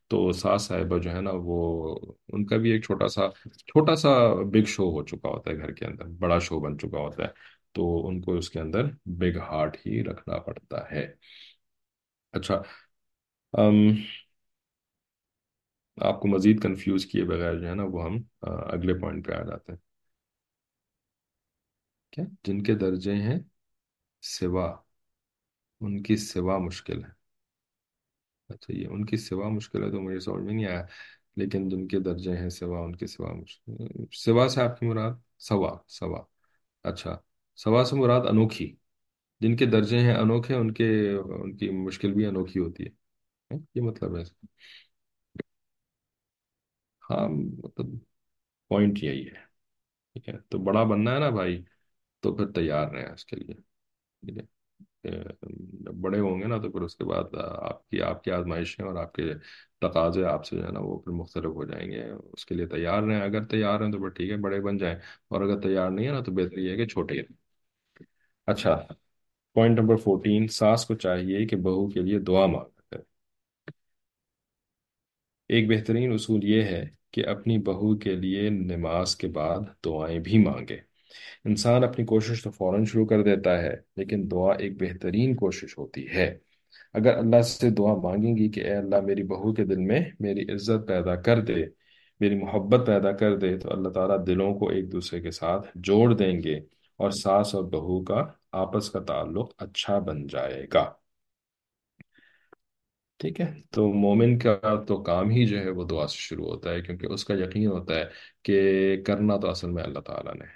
[0.09, 1.59] تو ساس صاحبہ جو ہے نا وہ
[2.29, 4.11] ان کا بھی ایک چھوٹا سا چھوٹا سا
[4.45, 7.29] بگ شو ہو چکا ہوتا ہے گھر کے اندر بڑا شو بن چکا ہوتا ہے۔
[7.73, 11.07] تو ان کو اس کے اندر بگ ہارٹ ہی رکھنا پڑتا ہے۔
[12.35, 12.63] اچھا
[13.55, 13.77] ام،
[15.99, 19.33] آپ کو مزید کنفیوز کیے بغیر جو ہے نا وہ ہم آ، اگلے پوائنٹ پہ
[19.33, 19.79] آ جاتے ہیں۔
[22.17, 23.39] کیا جن کے درجے ہیں
[24.23, 24.77] سوا،
[25.81, 27.09] ان کی سوا مشکل ہے۔
[28.49, 30.87] اچھا یہ ان کی سوا مشکل ہے تو مجھے سمجھ میں نہیں آیا،
[31.37, 33.73] لیکن جن کے درجے ہیں سوا، ان کی سوا مشکل
[34.13, 36.23] سوا سے آپ کی مراد سوا سوا۔
[36.83, 37.19] اچھا
[37.57, 38.77] سوا سے مراد انوکھی۔
[39.41, 42.89] جن کے درجے ہیں انوکھے، ان کے، ان کی مشکل بھی انوکھی ہوتی ہے۔
[43.51, 44.23] ہاں، یہ مطلب ہے۔
[47.11, 47.29] ہاں
[47.65, 47.87] مطلب
[48.69, 49.47] پوائنٹ یہی ہے۔
[50.13, 51.65] ٹھیک ہے، تو بڑا بننا ہے نا بھائی۔
[52.23, 54.43] تو پھر تیار رہیں اس کے لیے ٹھیک ہے
[55.05, 58.85] جب بڑے ہوں گے نا تو پھر اس کے بعد آپ کی آپ کی آزمائشیں
[58.85, 59.23] اور آپ کے
[59.81, 62.03] تقاضے آپ سے جو ہے نا وہ پھر مختلف ہو جائیں گے
[62.33, 64.97] اس کے لیے تیار رہیں اگر تیار ہیں تو پھر ٹھیک ہے بڑے بن جائیں
[65.29, 67.37] اور اگر تیار نہیں ہے نا تو بہتر یہ ہے کہ چھوٹے ہی رہیں
[68.49, 68.75] اچھا
[69.57, 73.03] پوائنٹ نمبر فورٹین ساس کو چاہیے کہ بہو کے لیے دعا مانگا کرے
[75.51, 80.39] ایک بہترین اصول یہ ہے کہ اپنی بہو کے لیے نماز کے بعد دعائیں بھی
[80.39, 80.79] مانگے
[81.45, 86.09] انسان اپنی کوشش تو فوراً شروع کر دیتا ہے، لیکن دعا ایک بہترین کوشش ہوتی
[86.09, 86.39] ہے۔
[86.93, 90.53] اگر اللہ سے دعا مانگیں گی کہ اے اللہ، میری بہو کے دل میں میری
[90.53, 91.55] عزت پیدا کر دے،
[92.21, 96.15] میری محبت پیدا کر دے، تو اللہ تعالیٰ دلوں کو ایک دوسرے کے ساتھ جوڑ
[96.15, 96.57] دیں گے
[96.97, 100.93] اور ساس اور بہو کا آپس کا تعلق اچھا بن جائے گا۔
[103.19, 106.71] ٹھیک ہے؟ تو مومن کا تو کام ہی جو ہے وہ دعا سے شروع ہوتا
[106.71, 108.05] ہے، کیونکہ اس کا یقین ہوتا ہے
[108.43, 110.56] کہ کرنا تو اصل میں اللہ تعالیٰ نے۔ ہے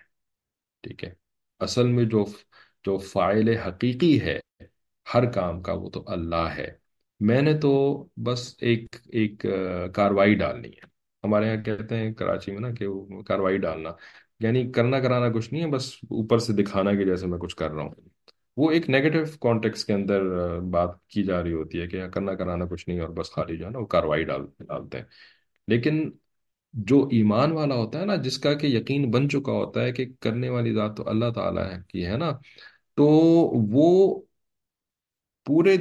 [0.82, 1.12] ٹھیک ہے۔
[1.58, 2.24] اصل میں جو
[2.84, 4.38] جو فاعل حقیقی ہے،
[5.14, 6.72] ہر کام کا وہ تو اللہ ہے۔
[7.20, 9.46] میں نے تو بس ایک ایک
[9.94, 10.90] کاروائی ڈالنی ہے۔
[11.24, 13.90] ہمارے یہاں کہتے ہیں کراچی میں نا کہ وہ کاروائی ڈالنا۔
[14.40, 17.70] یعنی کرنا کرانا کچھ نہیں ہے، بس اوپر سے دکھانا کہ جیسے میں کچھ کر
[17.70, 17.90] رہا ہوں۔
[18.56, 20.20] وہ ایک نیگیٹو کانٹیکس کے اندر
[20.60, 23.64] بات کی جا رہی ہوتی ہے کہ کرنا کرانا کچھ نہیں اور بس خالی جو
[23.64, 25.04] ہے نا وہ کاروائی ڈال، ڈالتے ہیں۔
[25.68, 26.10] لیکن
[26.74, 30.06] جو ایمان والا ہوتا ہے نا، جس کا کہ یقین بن چکا ہوتا ہے کہ
[30.20, 32.30] کرنے والی ذات تو اللہ تعالیٰ ہے کی ہے نا،
[32.94, 33.06] تو
[33.72, 34.20] وہ
[35.44, 35.76] پورے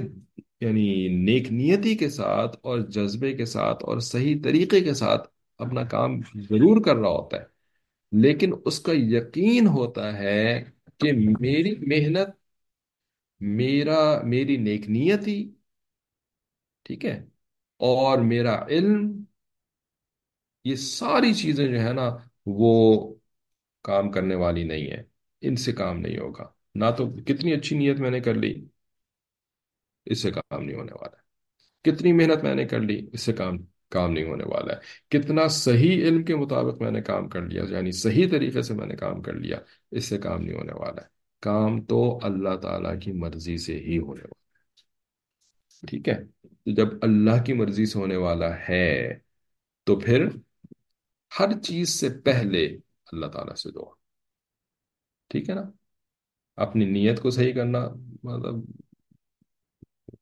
[0.61, 5.83] یعنی نیک نیتی کے ساتھ اور جذبے کے ساتھ اور صحیح طریقے کے ساتھ اپنا
[5.83, 7.43] کام ضرور کر رہا ہوتا ہے۔
[8.11, 10.63] لیکن اس کا یقین ہوتا ہے
[10.97, 12.29] کہ میری محنت،
[13.41, 15.49] میرا، میری نیک نیتی،
[16.83, 17.25] ٹھیک ہے،
[17.77, 19.23] اور میرا علم
[20.63, 23.13] یہ ساری چیزیں جو ہے نا وہ
[23.83, 25.03] کام کرنے والی نہیں ہے
[25.41, 28.65] ان سے کام نہیں ہوگا۔ نہ تو کتنی اچھی نیت میں نے کر لی،
[30.05, 31.29] اس سے کام نہیں ہونے والا۔ ہے
[31.81, 33.57] کتنی محنت میں نے کر لی، اس سے کام
[33.89, 37.63] کام نہیں ہونے والا۔ ہے کتنا صحیح علم کے مطابق میں نے کام کر لیا
[37.69, 39.57] یعنی صحیح طریقے سے میں نے کام کر لیا،
[39.91, 41.07] اس سے کام نہیں ہونے والا۔ ہے
[41.41, 44.39] کام تو اللہ تعالیٰ کی مرضی سے ہی ہونے والا۔
[45.67, 46.23] ہے ٹھیک ہے؟
[46.65, 49.17] جب اللہ کی مرضی سے ہونے والا ہے،
[49.83, 50.27] تو پھر
[51.39, 52.77] ہر چیز سے پہلے
[53.11, 53.93] اللہ تعالیٰ سے دعا۔
[55.29, 55.63] ٹھیک ہے نا؟
[56.55, 57.89] اپنی نیت کو صحیح کرنا
[58.23, 58.55] مطلب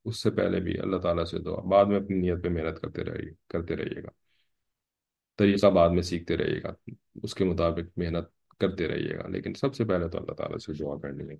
[0.05, 3.03] اس سے پہلے بھی اللہ تعالیٰ سے دعا۔ بعد میں اپنی نیت پہ محنت کرتے
[3.03, 4.09] رہیے کرتے رہیے گا۔
[5.37, 6.91] طریقہ بعد میں سیکھتے رہیے گا،
[7.23, 10.73] اس کے مطابق محنت کرتے رہیے گا۔ لیکن سب سے پہلے تو اللہ تعالیٰ سے
[10.73, 11.35] دعا کرنی ہے۔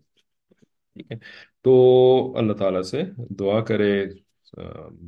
[0.93, 1.17] ٹھیک ہے؟
[1.61, 3.01] تو اللہ تعالیٰ سے
[3.39, 4.05] دعا کرے۔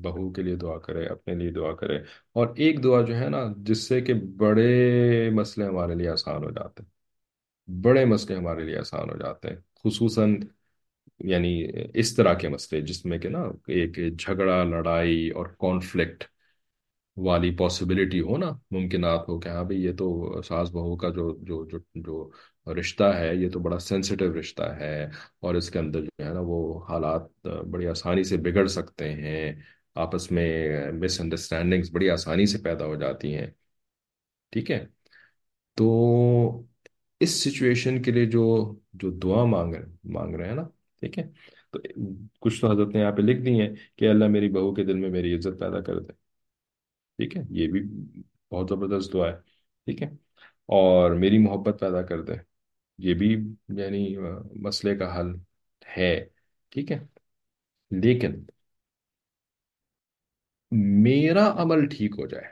[0.01, 1.97] بہو کے لیے دعا کرے، اپنے لیے دعا کرے۔
[2.33, 6.49] اور ایک دعا جو ہے نا، جس سے کہ بڑے مسئلے ہمارے لیے آسان ہو
[6.51, 6.89] جاتے ہیں۔
[7.81, 10.35] بڑے مسئلے ہمارے لیے آسان ہو جاتے ہیں، خصوصاً
[11.19, 16.23] یعنی اس طرح کے مسئلے، جس میں کہ نا ایک جھگڑا، لڑائی اور کانفلکٹ
[17.17, 20.07] والی پاسبلٹی ہو نا ممکنات ہو کہ ہاں بھئی یہ تو
[20.41, 22.29] ساس بہو کا جو جو جو جو
[22.75, 25.03] رشتہ ہے، یہ تو بڑا سینسیٹیو رشتہ ہے
[25.39, 29.53] اور اس کے اندر جو ہے نا وہ حالات بڑی آسانی سے بگڑ سکتے ہیں،
[29.95, 33.47] آپس میں مس انڈرسٹینڈنگس بڑی آسانی سے پیدا ہو جاتی ہیں۔
[34.51, 34.85] ٹھیک ہے؟
[35.75, 36.63] تو
[37.19, 40.63] اس سچویشن کے لیے جو جو دعا مانگ مانگ رہے ہیں نا،
[40.99, 41.23] ٹھیک ہے؟
[41.71, 41.79] تو
[42.41, 44.93] کچھ تو حضرت نے یہاں پہ لکھ دی ہیں کہ اللہ میری بہو کے دل
[44.93, 46.13] میں میری عزت پیدا کر دے۔
[47.17, 47.81] ٹھیک ہے؟ یہ بھی
[48.51, 49.37] بہت زبردست دعا ہے۔
[49.85, 50.07] ٹھیک ہے؟
[50.65, 52.48] اور میری محبت پیدا کر دے۔
[52.99, 53.29] یہ بھی
[53.77, 54.15] یعنی
[54.61, 55.33] مسئلے کا حل
[55.97, 56.13] ہے،
[56.71, 56.97] ٹھیک ہے؟
[57.91, 58.43] لیکن
[61.01, 62.47] میرا عمل ٹھیک ہو جائے،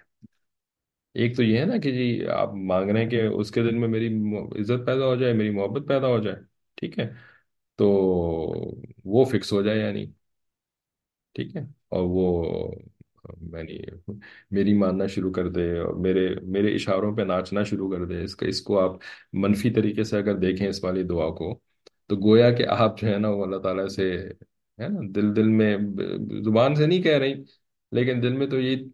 [1.16, 3.76] ایک تو یہ ہے نا کہ جی آپ مانگ رہے ہیں کہ اس کے دل
[3.78, 4.08] میں میری
[4.60, 6.36] عزت پیدا ہو جائے، میری محبت پیدا ہو جائے،
[6.78, 7.08] ٹھیک ہے؟
[7.80, 7.88] تو
[9.06, 10.06] وہ فکس ہو جائے یعنی
[11.36, 12.26] ٹھیک ہے؟ اور وہ
[13.42, 14.12] میں نہیں
[14.52, 18.36] میری ماننا شروع کر دے اور میرے میرے اشاروں پہ ناچنا شروع کر دے۔ اس
[18.36, 18.92] کا، اس کو آپ
[19.34, 21.60] منفی طریقے سے اگر دیکھیں اس والی دعا کو،
[22.08, 24.30] تو گویا کہ آپ جو ہے نا وہ اللہ تعالیٰ سے،
[24.80, 25.78] ہے نا، دل دل میں
[26.44, 27.34] زبان سے نہیں کہہ رہی،
[27.92, 28.86] لیکن دل میں تو یہ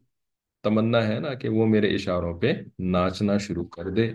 [0.61, 4.11] تمنا ہے نا کہ وہ میرے اشاروں پہ ناچنا شروع کر دے۔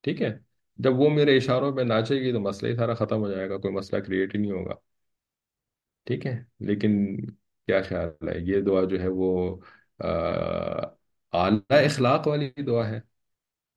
[0.00, 0.38] ٹھیک ہے؟
[0.76, 3.56] جب وہ میرے اشاروں پہ ناچے گی تو مسئلہ ہی سارا ختم ہو جائے گا،
[3.56, 4.74] کوئی مسئلہ کریٹ ہی نہیں ہوگا۔
[6.04, 7.16] ٹھیک ہے؟ لیکن
[7.66, 9.56] کیا خیال ہے؟ یہ دعا جو ہے وہ
[11.32, 13.00] اعلی اخلاق والی دعا ہے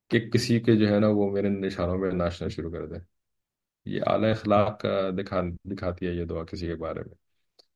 [0.10, 2.96] کہ کسی کے جو ہے نا وہ میرے نشانوں میں ناچنا شروع کر دے؟
[3.86, 7.16] یہ اعلی اخلاق کا دکھا، دکھاتی ہے یہ دعا کسی کے بارے میں۔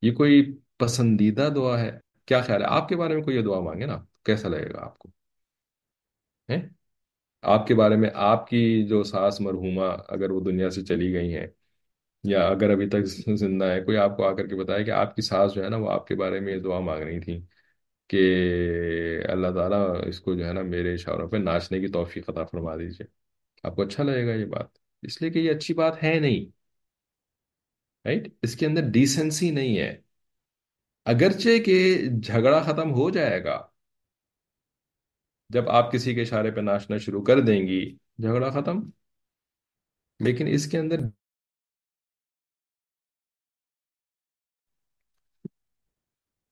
[0.02, 3.60] یہ کوئی پسندیدہ دعا ہے؟ کیا خیال ہے؟ آپ کے بارے میں کوئی یہ دعا
[3.60, 5.08] مانگے نا؟ کیسا لگے گا آپ کو؟
[6.48, 6.68] ہیں؟
[7.42, 11.36] آپ کے بارے میں آپ کی جو ساس مرحومہ اگر وہ دنیا سے چلی گئی
[11.36, 11.46] ہیں
[12.24, 13.04] یا اگر ابھی تک
[13.36, 15.68] زندہ ہے کوئی آپ کو آ کر کے بتایا کہ آپ کی ساس جو ہے
[15.68, 17.42] نا وہ آپ کے بارے میں یہ دعا مانگ رہی تھی
[18.08, 18.20] کہ
[19.28, 22.76] اللہ تعالیٰ اس کو جو ہے نا میرے اشاروں پہ ناچنے کی توفیق عطا فرما
[22.76, 23.06] دیجیے۔
[23.62, 24.66] آپ کو اچھا لگے گا یہ بات۔
[25.02, 26.50] اس لیے کہ یہ اچھی بات ہے نہیں
[28.04, 30.00] رائٹ اس کے اندر ڈیسنسی نہیں ہے۔
[31.04, 33.66] اگرچہ کہ جھگڑا ختم ہو جائے گا
[35.48, 38.80] جب آپ کسی کے اشارے پہ ناچنا شروع کر دیں گی جھگڑا ختم۔
[40.20, 40.96] لیکن اس کے اندر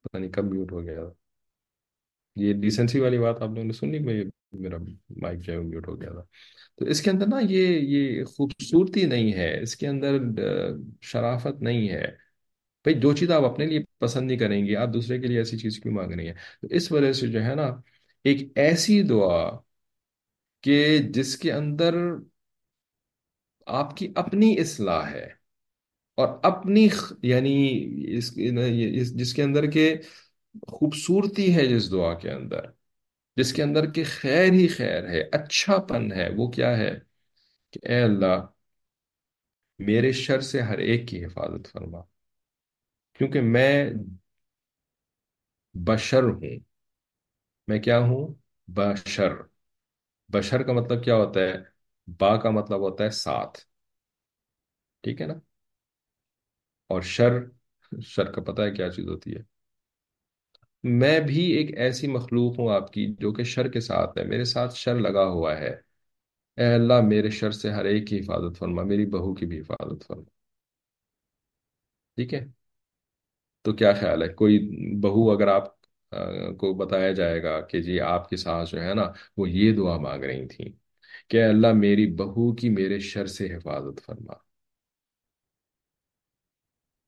[0.06, 1.08] پتہ نہیں کب میوٹ ہو گیا
[2.36, 4.76] یہ ڈیسنسی والی بات آپ لوگوں نے سنی میں میرا
[5.16, 6.22] مائک جو ہے میوٹ ہو گیا تھا
[6.78, 10.18] تو اس کے اندر نا یہ یہ خوبصورتی نہیں ہے اس کے اندر
[11.02, 12.06] شرافت نہیں ہے
[12.84, 15.58] بھائی جو چیز آپ اپنے لیے پسند نہیں کریں گی آپ دوسرے کے لیے ایسی
[15.58, 17.66] چیز کیوں مانگ رہی ہیں تو اس وجہ سے جو ہے نا
[18.24, 19.50] ایک ایسی دعا
[20.64, 21.94] کہ جس کے اندر
[23.66, 25.26] آپ کی اپنی اصلاح ہے
[26.16, 26.88] اور اپنی
[27.22, 29.96] یعنی اس اس- جس کے اندر کے
[30.66, 32.60] خوبصورتی ہے، جس دعا کے اندر،
[33.36, 36.98] جس کے اندر کہ خیر ہی خیر ہے اچھا پن ہے، وہ کیا ہے؟
[37.70, 38.46] کہ اے اللہ،
[39.78, 42.00] میرے شر سے ہر ایک کی حفاظت فرما۔
[43.12, 43.90] کیونکہ میں
[45.74, 46.58] بشر ہوں۔
[47.68, 48.34] میں کیا ہوں؟
[48.68, 49.32] بشر۔
[50.28, 51.54] بشر کا مطلب کیا ہوتا ہے؟
[52.18, 53.58] با کا مطلب ہوتا ہے ساتھ۔
[55.02, 55.34] ٹھیک ہے نا؟
[56.86, 57.32] اور شر
[58.02, 59.42] شر کا پتہ ہے کیا چیز ہوتی ہے۔
[60.82, 64.44] میں بھی ایک ایسی مخلوق ہوں آپ کی جو کہ شر کے ساتھ ہے۔ میرے
[64.44, 65.74] ساتھ شر لگا ہوا ہے۔
[66.56, 70.06] اے اللہ، میرے شر سے ہر ایک کی حفاظت فرما، میری بہو کی بھی حفاظت
[70.06, 70.22] فرما۔
[72.16, 72.46] ٹھیک ہے؟
[73.62, 74.58] تو کیا خیال ہے؟ کوئی
[75.00, 75.80] بہو اگر آپ
[76.58, 79.96] کو بتایا جائے گا کہ جی آپ کی ساس جو ہے نا، وہ یہ دعا
[79.96, 80.68] مانگ رہی تھیں
[81.28, 84.45] کہ اللہ، میری بہو کی میرے شر سے حفاظت فرما۔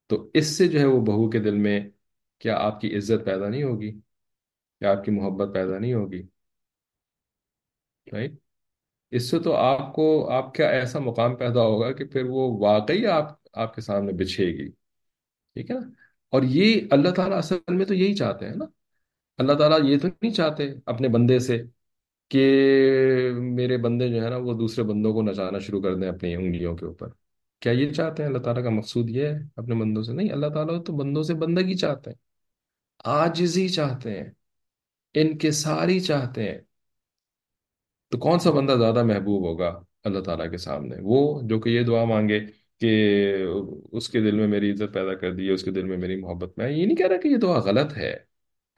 [0.09, 1.89] تو اس سے جو ہے وہ بہو کے دل میں
[2.39, 3.91] کیا آپ کی عزت پیدا نہیں ہوگی؟
[4.79, 6.21] کیا آپ کی محبت پیدا نہیں ہوگی؟
[8.15, 8.33] Right؟
[9.11, 13.05] اس سے تو آپ کو، آپ کا ایسا مقام پیدا ہوگا کہ پھر وہ واقعی
[13.05, 14.69] آپ آپ کے سامنے بچھے گی۔
[15.53, 15.87] ٹھیک ہے نا؟
[16.29, 18.65] اور یہ اللہ تعالیٰ اصل میں تو یہی چاہتے ہیں نا۔
[19.37, 21.63] اللہ تعالیٰ یہ تو نہیں چاہتے اپنے بندے سے
[22.29, 22.43] کہ
[23.35, 26.75] میرے بندے جو ہے نا وہ دوسرے بندوں کو نچانا شروع کر دیں اپنی انگلیوں
[26.75, 27.07] کے اوپر۔
[27.59, 30.47] کیا یہ چاہتے ہیں اللہ تعالیٰ کا مقصود یہ ہے اپنے بندوں سے۔ نہیں، اللہ
[30.47, 32.17] تعالیٰ تو بندوں سے بندگی چاہتے ہیں،
[33.05, 34.29] عاجزی چاہتے ہیں
[35.13, 36.59] انکساری چاہتے ہیں۔
[38.09, 41.83] تو کون سا بندہ زیادہ محبوب ہوگا اللہ تعالیٰ کے سامنے؟ وہ جو کہ یہ
[41.83, 42.39] دعا مانگے
[42.79, 43.37] کہ
[43.91, 46.15] اس کے دل میں میری عزت پیدا کر دی ہے اس کے دل میں میری
[46.15, 48.17] محبت۔ میں یہ نہیں کہہ رہا کہ یہ دعا غلط ہے،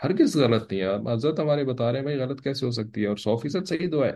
[0.03, 3.07] ہرگز غلط نہیں ہے۔ حضرت ہمارے بتا رہے ہیں، بھائی غلط کیسے ہو سکتی ہے؟
[3.07, 4.13] اور سو فیصد صحیح دعا ہے۔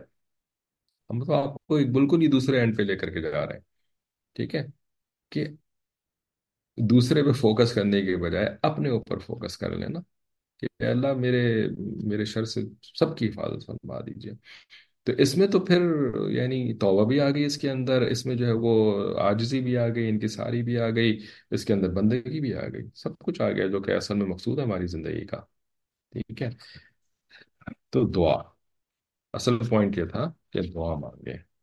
[1.09, 3.53] ہم تو آپ کو ایک بالکل ہی دوسرے اینڈ پہ لے کر کے جا رہے
[3.53, 3.74] ہیں۔
[4.35, 4.67] ٹھیک ہے،
[5.29, 5.47] کہ
[6.77, 9.99] دوسرے پہ فوکس کرنے کے بجائے اپنے اوپر فوکس کر لینا
[10.57, 12.61] کہ اللہ، میرے میرے شر سے
[12.99, 14.31] سب کی حفاظت فرما دیجیے۔
[15.03, 15.81] تو اس میں تو پھر
[16.29, 19.77] یعنی توبہ بھی آ گئی اس کے اندر، اس میں جو ہے وہ عاجزی بھی
[19.77, 23.41] آ گئی، انکساری بھی آ گئی، اس کے اندر بندگی بھی آ گئی۔ سب کچھ
[23.41, 25.37] آ گیا جو کہ اصل میں مقصود ہے ہماری زندگی کا۔
[26.11, 26.49] ٹھیک ہے۔
[27.89, 28.41] تو دعا،
[29.33, 31.54] اصل پوائنٹ یہ تھا کہ دعا مانگے۔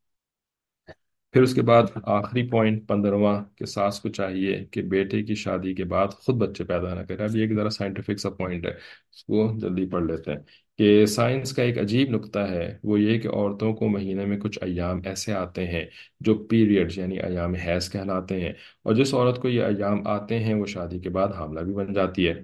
[1.33, 5.75] پھر اس کے بعد آخری پوائنٹ پندرواں کہ ساس کو چاہیے کہ بیٹے کی شادی
[5.75, 8.71] کے بعد خود بچے پیدا نہ کرے۔ اب یہ ایک ذرا سائنٹیفک سا پوائنٹ ہے،
[9.13, 10.39] اس کو جلدی پڑھ لیتے ہیں
[10.79, 14.59] کہ سائنس کا ایک عجیب نقطہ ہے۔ وہ یہ کہ عورتوں کو مہینے میں کچھ
[14.63, 15.85] ایام ایسے آتے ہیں
[16.21, 20.55] جو پیریڈز یعنی ایام حیض کہلاتے ہیں۔ اور جس عورت کو یہ ایام آتے ہیں،
[20.55, 22.35] وہ شادی کے بعد حاملہ بھی بن جاتی ہے۔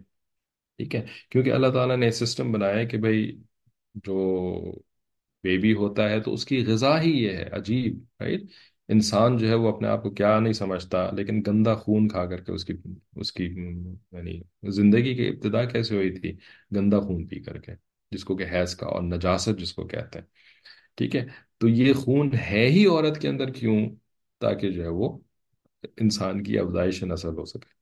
[0.79, 3.38] ٹھیک ہے؟ کیونکہ اللہ تعالیٰ نے سسٹم بنایا ہے کہ بھائی
[3.94, 4.18] جو
[5.42, 8.42] بیبی ہوتا ہے تو اس کی غذا ہی یہ ہے، عجیب رائٹ
[8.88, 12.40] انسان جو ہے وہ اپنے آپ کو کیا نہیں سمجھتا، لیکن گندا خون کھا کر
[12.40, 12.72] کے اس کی
[13.16, 13.44] اس کی
[14.12, 16.37] یعنی زندگی کی ابتدا کیسے ہوئی تھی؟
[16.77, 17.72] گندا خون پی کر کے،
[18.11, 20.27] جس کو کہ حیض کا اور نجاست جس کو کہتے ہیں۔
[20.96, 21.27] ٹھیک ہے؟
[21.59, 23.90] تو یہ خون ہے ہی عورت کے اندر کیوں؟
[24.40, 25.18] تاکہ جو ہے وہ
[25.83, 27.79] انسان کی افزائش نسل ہو سکے۔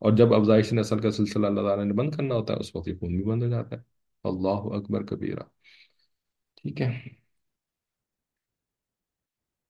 [0.00, 2.88] اور جب افزائش نسل کا سلسلہ اللہ تعالیٰ نے بند کرنا ہوتا ہے، اس وقت
[2.88, 3.80] یہ خون بھی بند ہو جاتا ہے۔
[4.24, 5.42] اللہ اکبر کبیرہ۔
[6.62, 7.21] ٹھیک ہے؟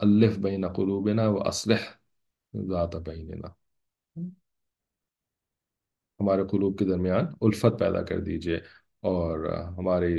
[0.03, 1.77] الف بین قلوبنا و اصلح
[2.71, 3.49] ذات بیننا
[6.21, 8.57] ہمارے قلوب کے درمیان الفت پیدا کر دیجیے
[9.01, 9.47] اور
[9.79, 10.17] ہمارے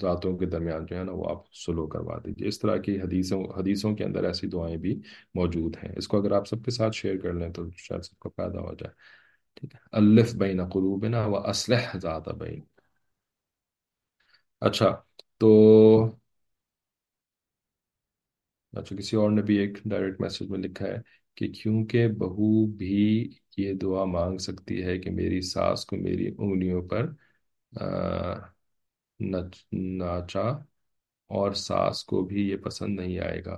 [0.00, 3.44] ذاتوں کے درمیان جو ہے نا وہ آپ سلو کروا دیجیے۔ اس طرح کی حدیثوں
[3.44, 5.00] حدیثوں کے اندر ایسی دعائیں بھی
[5.34, 8.18] موجود ہیں۔ اس کو اگر آپ سب کے ساتھ شیئر کر لیں تو شاید سب
[8.18, 8.92] کو پیدا ہو جائے۔
[9.54, 12.60] ٹھیک ہے۔ الف بین قلوبنا و اصلح ذات بین۔
[14.60, 14.96] اچھا
[15.38, 15.48] تو
[18.76, 20.96] اچھا کسی اور نے بھی ایک ڈائریکٹ میسج میں لکھا ہے
[21.34, 26.82] کہ کیونکہ بہو بھی یہ دعا مانگ سکتی ہے کہ میری ساس کو میری انگلیوں
[26.82, 27.06] پر
[29.72, 30.48] ناچا
[31.30, 33.56] اور ساس کو بھی یہ پسند نہیں آئے گا۔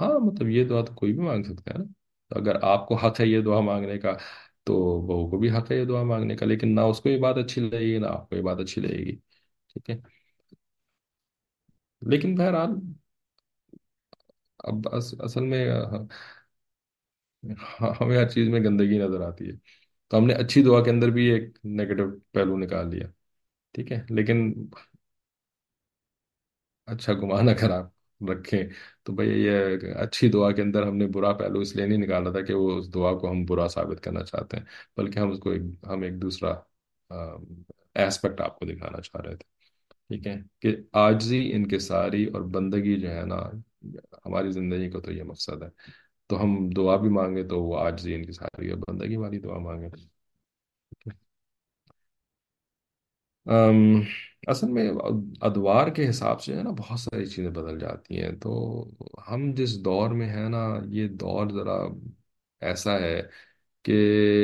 [0.00, 1.84] ہاں مطلب یہ دعا تو کوئی بھی مانگ سکتا ہے نا۔
[2.30, 4.12] اگر آپ کو حق ہے یہ دعا مانگنے کا،
[4.64, 4.74] تو
[5.06, 7.36] بہو کو بھی حق ہے یہ دعا مانگنے کا، لیکن نہ اس کو یہ بات
[7.36, 9.16] اچھی لگے گی، نہ آپ کو یہ بات اچھی لگے گی،
[9.68, 9.96] ٹھیک ہے۔
[12.02, 12.70] لیکن بہرحال
[14.60, 14.88] اب
[15.20, 15.64] اصل میں،
[18.00, 19.52] ہمیں ہر چیز میں گندگی نظر آتی ہے۔
[20.10, 21.44] تو ہم نے اچھی دعا کے اندر بھی ایک
[21.76, 23.06] نیگیٹو پہلو نکال لیا،
[23.74, 24.38] ٹھیک ہے؟ لیکن
[26.88, 27.86] اچھا گمان اگر آپ
[28.20, 28.62] رکھیں
[29.04, 32.30] تو بھائی یہ اچھی دعا کے اندر ہم نے برا پہلو اس لیے نہیں نکالا
[32.32, 34.64] تھا کہ وہ اس دعا کو ہم برا ثابت کرنا چاہتے ہیں،
[34.96, 36.54] بلکہ ہم اس کو ایک، ہم ایک دوسرا
[37.96, 39.44] ایسپیکٹ آپ کو دکھانا چاہ رہے تھے،
[40.10, 43.40] ٹھیک ہے؟ کہ آجزی انکساری اور بندگی جو ہے نا
[44.26, 45.68] ہماری زندگی کا تو یہ مقصد ہے۔
[46.26, 49.88] تو ہم دعا بھی مانگے تو وہ آجزی انکساری اور بندگی والی دعا مانگے
[54.46, 54.90] اصل میں
[55.40, 58.84] ادوار کے حساب سے ہے نا بہت ساری چیزیں بدل جاتی ہیں۔ تو
[59.28, 61.78] ہم جس دور میں ہیں نا، یہ دور ذرا
[62.60, 63.22] ایسا ہے
[63.82, 63.92] کہ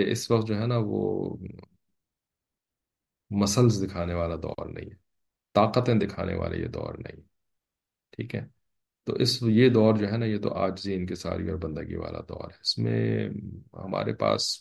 [0.09, 1.37] اس وقت جو ہے نا وہ
[3.31, 4.96] مسلز دکھانے والا دور نہیں ہے،
[5.52, 7.20] طاقتیں دکھانے والے یہ دور نہیں،
[8.11, 8.46] ٹھیک ہے؟
[9.04, 12.44] تو اس یہ دور جو ہے نا، یہ تو آجزی انکساری اور بندگی والا دور
[12.44, 13.28] ہے۔ اس میں
[13.72, 14.58] ہمارے پاس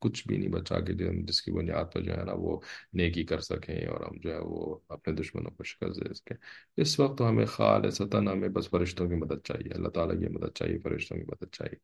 [0.00, 2.60] کچھ بھی نہیں بچا کہ جس کی بنیاد پر جو ہے نا، وہ
[2.92, 6.36] نیکی کر سکیں اور ہم جو ہے وہ اپنے دشمنوں کو شکست دے سکیں۔
[6.76, 10.52] اس وقت تو ہمیں خالصتاً ہمیں بس فرشتوں کی مدد چاہیے۔ اللہ تعالیٰ کی مدد
[10.54, 11.76] چاہیے، فرشتوں کی مدد چاہیے۔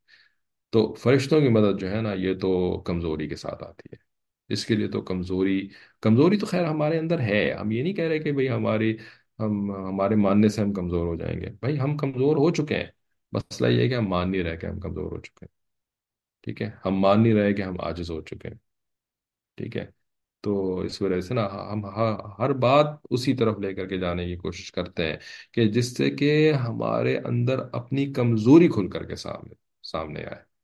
[0.70, 3.96] تو فرشتوں کی مدد جو ہے نا، یہ تو کمزوری کے ساتھ آتی ہے۔
[4.48, 5.68] اس کے لیے تو کمزوری
[6.00, 8.96] کمزوری تو خیر ہمارے اندر ہے۔ ہم یہ نہیں کہہ رہے کہ بھائی ہماری
[9.40, 12.86] ہم، ہمارے ماننے سے ہم کمزور ہو جائیں گے۔ بھائی، ہم کمزور ہو چکے ہیں۔
[13.32, 15.54] مسئلہ یہ ہے کہ ہم مان نہیں رہے کہ ہم کمزور ہو چکے ہیں۔
[16.42, 18.56] ٹھیک ہے؟ ہم مان نہیں رہے کہ ہم عاجز ہو چکے ہیں۔
[19.56, 19.86] ٹھیک ہے؟
[20.40, 21.86] تو اس وجہ سے نا، ہم
[22.38, 25.16] ہر بات اسی طرف لے کر کے جانے کی کوشش کرتے ہیں
[25.52, 30.56] کہ جس سے کہ ہمارے اندر اپنی کمزوری کھل کر کے سامنے سامنے آئے۔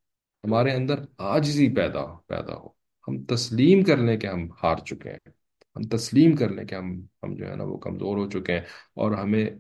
[0.45, 2.69] ہمارے اندر عاجزی پیدا پیدا ہو۔
[3.09, 5.42] ہم تسلیم کر لیں کہ ہم ہار چکے ہیں۔
[5.77, 8.61] ہم تسلیم کر لیں کہ ہم ہم جو ہے نا وہ کمزور ہو چکے ہیں
[8.95, 9.51] اور ہمیں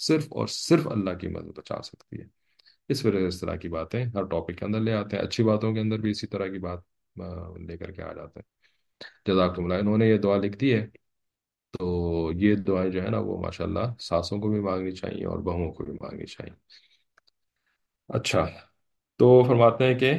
[0.00, 2.24] صرف اور صرف اللہ کی مدد بچا سکتی ہے۔
[2.88, 5.44] اس وجہ سے اس طرح کی باتیں ہر ٹاپک کے اندر لے آتے ہیں۔ اچھی
[5.44, 6.78] باتوں کے اندر بھی اسی طرح کی بات
[7.60, 8.60] لے کر کے آ جاتے ہیں۔
[9.26, 10.86] جزاکم اللہ۔ انہوں نے یہ دعا لکھ دی ہے۔
[11.78, 15.38] تو یہ دعائیں جو ہے نا وہ ماشاء اللہ ساسوں کو بھی مانگنی چاہیے اور
[15.38, 16.52] بہوؤں کو بھی مانگنی چاہیے۔
[18.08, 18.46] اچھا۔
[19.20, 20.12] تو فرماتے ہیں کہ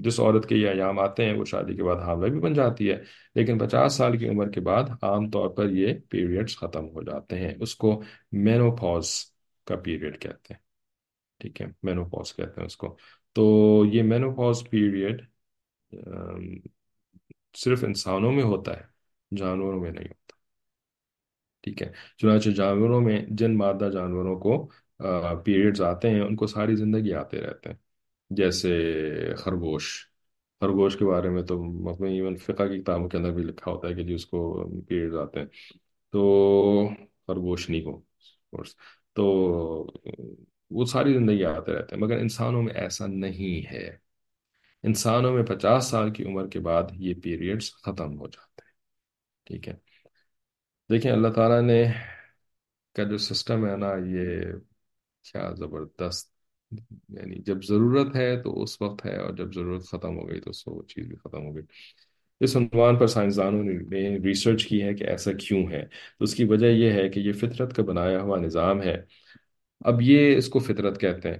[0.00, 2.90] جس عورت کے یہ ایام آتے ہیں، وہ شادی کے بعد حاملہ بھی بن جاتی
[2.90, 3.02] ہے،
[3.34, 7.38] لیکن پچاس سال کی عمر کے بعد عام طور پر یہ پیریڈز ختم ہو جاتے
[7.38, 8.02] ہیں۔ اس کو
[8.32, 9.10] مینوپاز
[9.64, 10.60] کا پیریڈ کہتے ہیں۔
[11.38, 12.96] ٹھیک ہے مینوپاز کہتے ہیں اس کو۔
[13.32, 15.22] تو یہ مینوپاز پیریڈ
[17.54, 18.84] صرف انسانوں میں ہوتا ہے،
[19.36, 20.32] جانوروں میں نہیں ہوتا۔
[21.62, 24.70] ٹھیک ہے، چنانچہ جانوروں میں، جن مادہ جانوروں کو
[25.44, 27.76] پیریڈز آتے ہیں، ان کو ساری زندگی آتے رہتے ہیں۔
[28.30, 28.92] جیسے
[29.38, 30.06] خرگوش۔
[30.60, 33.88] خرگوش کے بارے میں تو مطلب ایون فقہ کی کتابوں کے اندر بھی لکھا ہوتا
[33.88, 35.46] ہے کہ جی اس کو پیریڈز آتے ہیں۔
[36.12, 36.88] تو
[37.26, 38.00] خرگوش نہیں ہو
[39.12, 39.24] تو
[40.70, 43.96] وہ ساری زندگی آتے رہتے ہیں، مگر انسانوں میں ایسا نہیں ہے۔
[44.82, 48.72] انسانوں میں پچاس سال کی عمر کے بعد یہ پیریڈز ختم ہو جاتے ہیں۔
[49.44, 49.74] ٹھیک ہے۔
[50.90, 51.84] دیکھیں اللہ تعالیٰ نے
[52.96, 54.40] کا جو سسٹم ہے نا، یہ
[55.22, 56.38] کیا زبردست۔
[57.08, 60.50] یعنی جب ضرورت ہے تو اس وقت ہے اور جب ضرورت ختم ہو گئی تو
[60.50, 61.62] اس وہ چیز بھی ختم ہو گئی۔
[62.40, 65.84] اس عنوان پر سائنسدانوں نے ریسرچ کی ہے کہ ایسا کیوں ہے۔
[66.18, 69.02] تو اس کی وجہ یہ ہے کہ یہ فطرت کا بنایا ہوا نظام ہے۔
[69.80, 71.38] اب یہ اس کو فطرت کہتے ہیں۔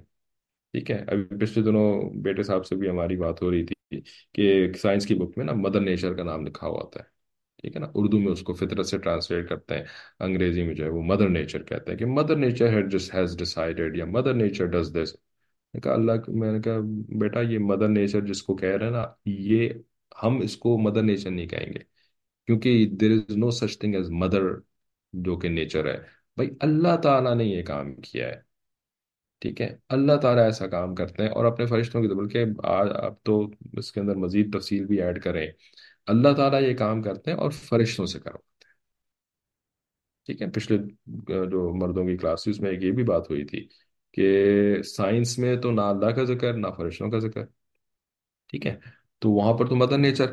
[0.72, 4.00] ٹھیک ہے؟ ابھی پچھلے دنوں بیٹے صاحب سے بھی ہماری بات ہو رہی تھی
[4.32, 7.17] کہ سائنس کی بک میں نا مدر نیچر کا نام لکھا ہوا ہوتا ہے۔
[7.58, 9.84] ٹھیک ہے نا؟ اردو میں اس کو فطرت سے ٹرانسلیٹ کرتے ہیں
[10.20, 12.68] انگریزی میں جو ہے وہ مدر نیچر کہتے ہیں کہ مدر نیچر
[13.14, 15.16] ہیز ڈیسائیڈیڈ یا مدر نیچر ڈز دس۔
[15.74, 16.78] میں کہا اللہ میں نے کہا
[17.18, 19.68] بیٹا یہ مدر نیچر جس کو کہہ رہے ہیں نا یہ
[20.22, 21.78] ہم اس کو مدر نیچر نہیں کہیں گے۔
[22.46, 24.40] کیونکہ there is no such thing as mother
[25.12, 25.98] جو کہ نیچر ہے۔
[26.36, 28.40] بھائی اللہ تعالیٰ نے یہ کام کیا ہے۔
[29.40, 33.50] ٹھیک ہے؟ اللہ تعالیٰ ایسا کام کرتے ہیں اور اپنے فرشتوں کی بلکہ اب تو
[33.72, 35.46] اس کے اندر مزید تفصیل بھی ایڈ کریں۔
[36.08, 38.74] اللہ تعالیٰ یہ کام کرتے ہیں اور فرشتوں سے کرواتے ہیں۔
[40.26, 40.78] ٹھیک ہے، پچھلے
[41.46, 43.68] جو مردوں کی کلاسز میں ایک یہ بھی بات ہوئی تھی
[44.12, 47.44] کہ سائنس میں تو نہ اللہ کا ذکر، نہ فرشتوں کا ذکر۔
[48.48, 48.76] ٹھیک ہے،
[49.18, 50.26] تو وہاں پر تو مدر نیچر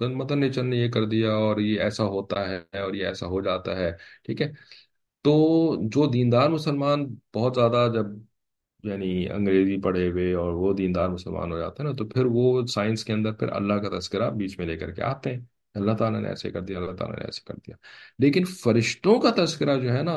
[0.00, 3.40] مدر نیچر نے یہ کر دیا اور یہ ایسا ہوتا ہے اور یہ ایسا ہو
[3.40, 3.90] جاتا ہے۔
[4.24, 4.52] ٹھیک ہے،
[5.22, 5.32] تو
[5.88, 8.06] جو دیندار مسلمان بہت زیادہ جب
[8.84, 12.66] یعنی انگریزی پڑھے ہوئے اور وہ دیندار مسلمان ہو جاتے ہیں نا، تو پھر وہ
[12.66, 15.40] سائنس کے اندر پھر اللہ کا تذکرہ بیچ میں لے کر کے آتے ہیں۔
[15.74, 17.76] اللہ تعالیٰ نے ایسے کر دیا، اللہ تعالیٰ نے ایسے کر دیا۔
[18.18, 20.14] لیکن فرشتوں کا تذکرہ جو ہے نا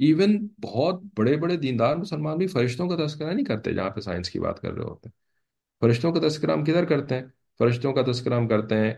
[0.00, 4.30] ایون بہت بڑے بڑے دیندار مسلمان بھی فرشتوں کا تذکرہ نہیں کرتے جہاں پہ سائنس
[4.30, 5.20] کی بات کر رہے ہوتے ہیں۔
[5.80, 7.26] فرشتوں کا تذکرہ ہم کدھر کرتے ہیں؟
[7.60, 8.94] فرشتوں کا تذکرہ ہم کرتے ہیں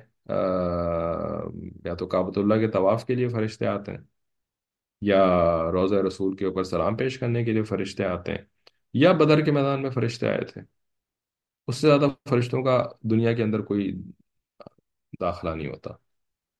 [1.84, 3.98] یا تو کابت اللہ کے طواف کے لیے فرشتے آتے ہیں،
[5.02, 5.24] یا
[5.72, 8.53] روزہ رسول کے اوپر سلام پیش کرنے کے لیے فرشتے آتے ہیں۔
[8.94, 10.60] یا بدر کے میدان میں فرشتے آئے تھے۔
[11.66, 14.02] اس سے زیادہ فرشتوں کا دنیا کے اندر کوئی
[15.20, 15.90] داخلہ نہیں ہوتا۔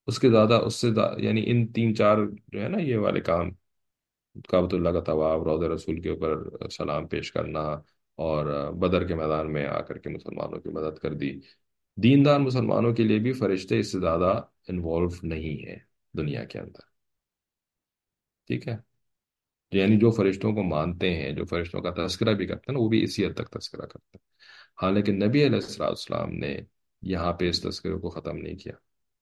[0.07, 2.19] اس کے زیادہ اس سے یعنی ان تین چار
[2.49, 3.51] جو ہے نا، یہ والے کام
[4.49, 7.61] کابت اللہ کا طواف روزہ رسول کے اوپر سلام پیش کرنا
[8.15, 11.41] اور بدر کے میدان میں آ کر کے مسلمانوں کی مدد کر دی۔
[11.97, 15.77] دیندار مسلمانوں کے لیے بھی فرشتے اس سے زیادہ انوالو نہیں ہے
[16.17, 16.81] دنیا کے اندر۔
[18.47, 18.94] ٹھیک ہے؟
[19.77, 22.89] یعنی جو فرشتوں کو مانتے ہیں، جو فرشتوں کا تذکرہ بھی کرتے ہیں نا وہ
[22.89, 24.35] بھی اسی حد تک تذکرہ کرتے ہیں۔
[24.83, 26.57] حالانکہ نبی علیہ السلام نے
[27.03, 28.73] یہاں پہ اس تذکرے کو ختم نہیں کیا۔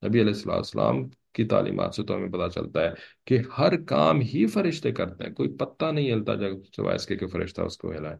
[0.08, 2.90] نبی علیہ السلام کی تعلیمات سے تو ہمیں پتہ چلتا ہے
[3.24, 7.16] کہ ہر کام ہی فرشتے کرتے ہیں۔ کوئی پتہ نہیں ہلتا جب سوائے اس کے
[7.16, 8.16] کہ فرشتہ اس کو ہلائے۔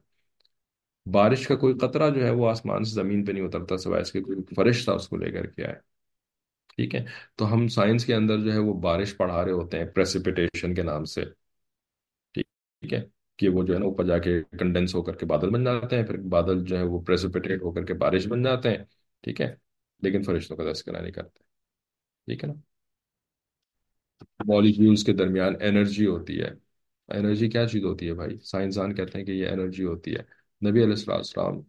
[1.11, 4.13] بارش کا کوئی قطرہ جو ہے وہ آسمان سے زمین پہ نہیں اترتا، سوائے اس
[4.13, 5.75] کے کوئی فرشتہ اس کو لے کر کے آئے۔
[6.77, 7.05] ٹھیک ہے؟
[7.37, 10.83] تو ہم سائنس کے اندر جو ہے وہ بارش پڑھا رہے ہوتے ہیں، پریسیپیٹیشن کے
[10.83, 11.25] نام سے۔
[12.83, 13.03] ٹھیک ہے،
[13.37, 15.97] کہ وہ جو ہے نا اوپر جا کے کنڈینس ہو کر کے بادل بن جاتے
[15.97, 18.85] ہیں، پھر بادل جو ہے وہ پریسیپیٹیٹ ہو کر کے بارش بن جاتے ہیں،
[19.21, 19.55] ٹھیک ہے؟
[20.03, 21.39] لیکن فرشتوں کا تذکرہ نہیں کرتے۔
[22.27, 22.55] ٹھیک ہے نا؟
[24.47, 26.51] مالیکیولز کے درمیان انرجی ہوتی ہے۔
[27.09, 30.23] انرجی کیا چیز ہوتی ہے بھائی؟ سائنسدان کہتے ہیں کہ یہ انرجی ہوتی ہے۔
[30.71, 31.61] نبی علیہ السلام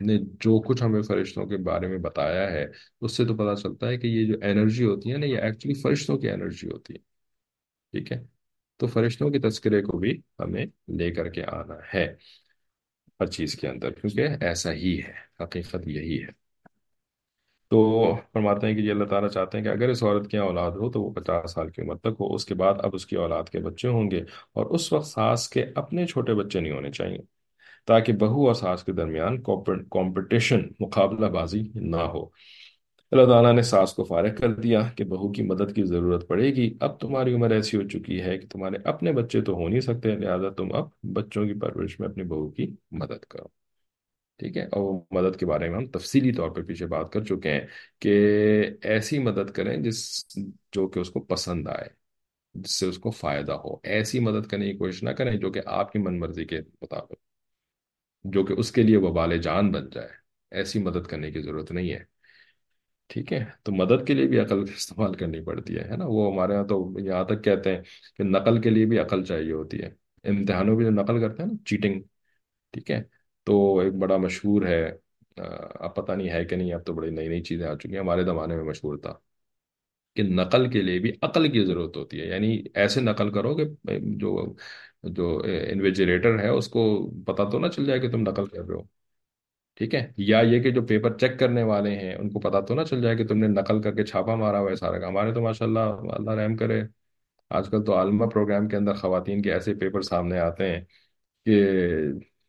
[0.00, 2.66] نے جو کچھ ہمیں فرشتوں کے بارے میں بتایا ہے،
[3.00, 5.74] اس سے تو پتہ چلتا ہے کہ یہ جو انرجی ہوتی ہے نا، یہ ایکچولی
[5.74, 6.98] فرشتوں کی انرجی ہوتی ہے۔
[7.92, 8.35] ٹھیک ہے؟
[8.76, 12.14] تو فرشتوں کے تذکرے کو بھی ہمیں لے کر کے آنا ہے
[13.20, 16.46] ہر چیز کے اندر، کیونکہ ایسا ہی ہے، حقیقت یہی ہے۔
[17.70, 17.78] تو
[18.32, 20.90] فرماتے ہیں کہ یہ اللہ تعالیٰ چاہتے ہیں کہ اگر اس عورت کی اولاد ہو
[20.90, 23.44] تو وہ پچاس سال کی عمر تک ہو، اس کے بعد اب اس کی اولاد
[23.44, 24.20] کے بچے ہوں گے
[24.52, 27.18] اور اس وقت ساس کے اپنے چھوٹے بچے نہیں ہونے چاہیے،
[27.86, 29.42] تاکہ بہو اور ساس کے درمیان
[29.90, 32.24] کمپٹیشن مقابلہ بازی نہ ہو۔
[33.12, 36.48] اللہ تعالیٰ نے ساس کو فارغ کر دیا کہ بہو کی مدد کی ضرورت پڑے
[36.56, 39.80] گی۔ اب تمہاری عمر ایسی ہو چکی ہے کہ تمہارے اپنے بچے تو ہو نہیں
[39.80, 43.46] سکتے، لہٰذا تم اب بچوں کی پرورش میں اپنی بہو کی مدد کرو۔
[44.40, 47.24] ٹھیک ہے، اور وہ مدد کے بارے میں ہم تفصیلی طور پہ پیچھے بات کر
[47.24, 47.66] چکے ہیں
[48.00, 48.10] کہ
[48.82, 50.00] ایسی مدد کریں جس
[50.72, 51.88] جو کہ اس کو پسند آئے،
[52.54, 55.60] جس سے اس کو فائدہ ہو۔ ایسی مدد کرنے کی کوشش نہ کریں جو کہ
[55.66, 57.14] آپ کی من مرضی کے مطابق،
[58.24, 60.08] جو کہ اس کے لیے وہ بال جان بن جائے۔
[60.52, 62.15] ایسی مدد کرنے کی ضرورت نہیں ہے۔
[63.10, 66.30] ٹھیک ہے، تو مدد کے لیے بھی عقل استعمال کرنی پڑتی ہے ہے نا؟ وہ
[66.32, 67.82] ہمارے یہاں تو یہاں تک کہتے ہیں
[68.16, 69.90] کہ نقل کے لیے بھی عقل چاہیے ہوتی ہے۔
[70.24, 72.00] امتحانوں کی جو نقل کرتے ہیں نا، چیٹنگ،
[72.72, 73.02] ٹھیک ہے؟
[73.46, 74.84] تو ایک بڑا مشہور ہے
[75.36, 78.00] اب پتہ نہیں ہے کہ نہیں، اب تو بڑی نئی نئی چیزیں آ چکی ہیں۔
[78.00, 79.14] ہمارے زمانے میں مشہور تھا
[80.16, 83.64] کہ نقل کے لیے بھی عقل کی ضرورت ہوتی ہے۔ یعنی ایسے نقل کرو کہ
[84.18, 84.54] جو
[85.02, 86.82] جو انویجریٹر ہے، اس کو
[87.26, 88.95] پتہ تو نہ چل جائے کہ تم نقل کر رہے ہو۔
[89.76, 92.74] ٹھیک ہے؟ یا یہ کہ جو پیپر چیک کرنے والے ہیں، ان کو پتہ تو
[92.74, 95.08] نہ چل جائے کہ تم نے نقل کر کے چھاپا مارا ہوا ہے سارا کا
[95.08, 96.82] ہمارے تو ماشاء اللہ اللہ رحم کرے۔
[97.50, 100.80] آج کل تو عالمہ پروگرام کے اندر خواتین کے ایسے پیپر سامنے آتے ہیں
[101.46, 101.72] کہ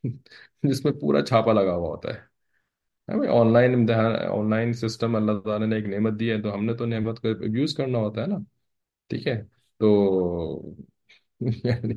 [0.62, 2.28] جس میں پورا چھاپا لگا ہوا ہوتا ہے۔
[3.28, 6.64] آن لائن امتحان آن لائن سسٹم اللہ تعالیٰ نے ایک نعمت دی ہے۔ تو ہم
[6.64, 8.36] نے تو نعمت کو یوز کرنا ہوتا ہے نا۔
[9.08, 9.42] ٹھیک ہے؟
[9.80, 9.88] تو
[11.64, 11.94] یعنی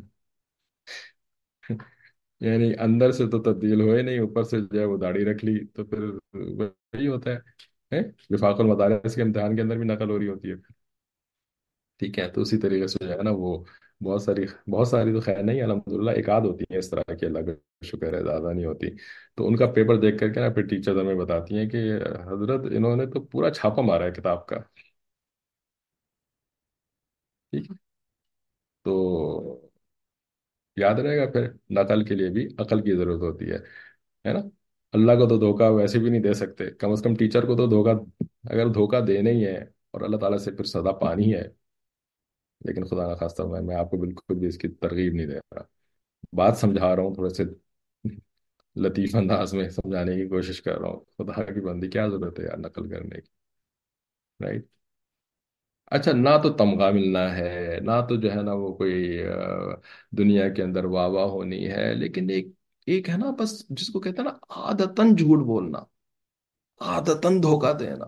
[2.42, 5.66] یعنی اندر سے تو تبدیل ہوئے نہیں، اوپر سے جو ہے وہ داڑھی رکھ لی،
[5.66, 10.28] تو پھر وہی ہوتا ہے وفاق المدارس کے امتحان کے اندر بھی نقل ہو رہی
[10.28, 10.56] ہوتی ہے۔
[12.00, 13.64] ٹھیک ہے، تو اسی طریقے سے جو ہے نا وہ
[14.04, 17.26] بہت ساری بہت ساری تو خیر نہیں، الحمدللہ ایک آدھ ہوتی ہیں اس طرح کی،
[17.26, 17.52] اللہ کا
[17.86, 18.88] شکر ہے، زیادہ نہیں ہوتی۔
[19.36, 21.78] تو ان کا پیپر دیکھ کر کے نا پھر ٹیچر ہمیں بتاتی ہیں کہ
[22.28, 24.58] حضرت انہوں نے تو پورا چھاپا مارا ہے کتاب کا۔
[27.54, 27.76] ٹھیک ہے۔
[28.86, 29.61] تو
[30.76, 33.57] یاد رہے گا پھر نقل کے لیے بھی عقل کی ضرورت ہوتی ہے
[34.26, 34.39] ہے نا؟
[34.93, 37.67] اللہ کو تو دھوکہ ویسے بھی نہیں دے سکتے، کم از کم ٹیچر کو تو
[37.67, 39.57] دھوکہ، اگر دھوکہ دینا ہی ہے
[39.91, 41.43] اور اللہ تعالیٰ سے پھر سزا پانی ہے،
[42.61, 45.36] لیکن خدا نہ خواستہ میں میں آپ کو بالکل بھی اس کی ترغیب نہیں دے
[45.36, 45.61] رہا۔
[46.34, 47.43] بات سمجھا رہا ہوں، تھوڑے سے
[48.76, 52.45] لطیف انداز میں سمجھانے کی کوشش کر رہا ہوں۔ خدا کی بندی، کیا ضرورت ہے
[52.45, 53.30] یار نقل کرنے کی؟
[54.39, 54.65] رائٹ
[55.92, 59.36] اچھا نہ تو تمغہ ملنا ہے نہ تو جو ہے نا وہ کوئی آ،
[60.12, 62.48] دنیا کے اندر واہ واہ ہونی ہے لیکن ایک
[62.86, 65.80] ایک ہے نا بس جس کو کہتے ہیں نا عادتن جھوٹ بولنا
[66.80, 68.06] عادتن دھوکہ دینا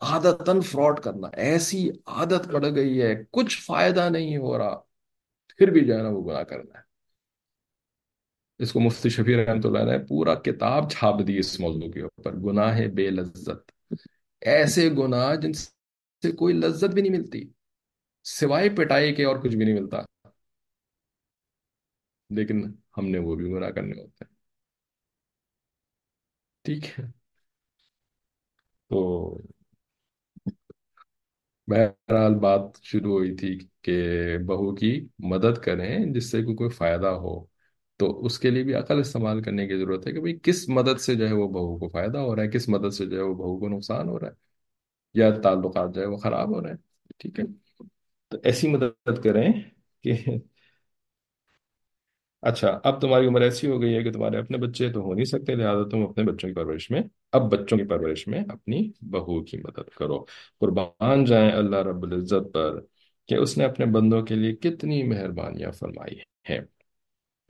[0.00, 4.80] عادتن فراڈ کرنا ایسی عادت پڑ گئی ہے کچھ فائدہ نہیں ہو رہا
[5.58, 6.82] پھر بھی جو ہے نا وہ گناہ کرنا ہے۔
[8.58, 12.36] اس کو مفتی شفیع رحمۃ اللہ نے پورا کتاب چھاپ دی اس موضوع کے اوپر
[12.36, 13.72] گناہ بے لذت۔
[14.40, 15.52] ایسے گناہ جن
[16.22, 17.42] سے کوئی لذت بھی نہیں ملتی،
[18.24, 19.96] سوائے پٹائی کے اور کچھ بھی نہیں ملتا۔
[22.30, 24.34] لیکن ہم نے وہ بھی گناہ کرنے ہوتے ہیں۔
[26.64, 27.04] ٹھیک ہے۔
[28.90, 29.38] تو
[31.68, 34.02] بہرحال بات شروع ہوئی تھی کہ
[34.38, 37.46] بہو کی مدد کریں جس سے کوئی کوئی فائدہ ہو۔
[37.96, 41.00] تو اس کے لیے بھی عقل استعمال کرنے کی ضرورت ہے کہ بھئی کس مدد
[41.00, 43.22] سے جو ہے وہ بہو کو فائدہ ہو رہا ہے، کس مدد سے جو ہے
[43.22, 44.49] وہ بہو کو نقصان ہو رہا ہے۔
[45.14, 46.76] یا تعلقات جو ہے وہ خراب ہو رہے ہیں۔
[47.18, 47.44] ٹھیک ہے۔
[48.28, 49.52] تو ایسی مدد کریں
[50.02, 50.12] کہ
[52.42, 55.24] اچھا اب تمہاری عمر ایسی ہو گئی ہے کہ تمہارے اپنے بچے تو ہو نہیں
[55.24, 57.00] سکتے، لہٰذا تم اپنے بچوں کی پرورش میں،
[57.32, 60.24] اب بچوں کی پرورش میں اپنی بہو کی مدد کرو۔
[60.60, 62.80] قربان جائیں اللہ رب العزت پر
[63.26, 66.16] کہ اس نے اپنے بندوں کے لیے کتنی مہربانیاں فرمائی
[66.48, 66.60] ہیں۔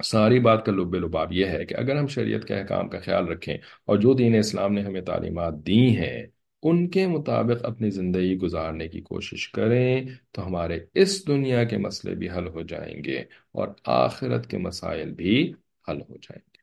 [0.05, 3.29] ساری بات کا لب لباب یہ ہے کہ اگر ہم شریعت کے احکام کا خیال
[3.29, 6.27] رکھیں اور جو دین اسلام نے ہمیں تعلیمات دی ہیں
[6.63, 12.15] ان کے مطابق اپنی زندگی گزارنے کی کوشش کریں تو ہمارے اس دنیا کے مسئلے
[12.15, 13.19] بھی حل ہو جائیں گے
[13.53, 15.53] اور آخرت کے مسائل بھی
[15.89, 16.59] حل ہو جائیں گے۔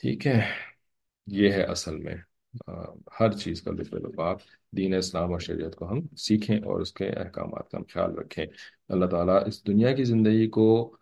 [0.00, 0.40] ٹھیک ہے؟
[1.26, 2.14] یہ ہے اصل میں
[2.66, 2.72] آ،
[3.20, 4.36] ہر چیز کا لب لباب
[4.76, 8.46] دین اسلام اور شریعت کو ہم سیکھیں اور اس کے احکامات کا ہم خیال رکھیں۔
[8.88, 10.96] اللہ تعالیٰ اس دنیا کی زندگی کو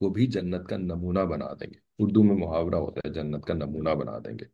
[0.00, 3.54] وہ بھی جنت کا نمونہ بنا دیں گے۔ اردو میں محاورہ ہوتا ہے جنت کا
[3.54, 4.44] نمونہ بنا دیں گے۔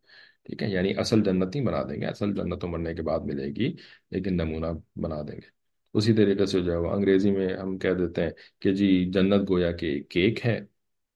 [0.46, 3.20] ٹھیک ہے؟ یعنی اصل جنت نہیں بنا دیں گے، اصل جنت تو مرنے کے بعد
[3.20, 3.74] ملے گی،
[4.10, 4.66] لیکن نمونہ
[4.96, 5.56] بنا دیں گے۔
[5.94, 8.30] اسی طریقے سے جو ہے وہ انگریزی میں ہم کہہ دیتے ہیں
[8.60, 10.60] کہ جی جنت گویا کہ کیک ہے،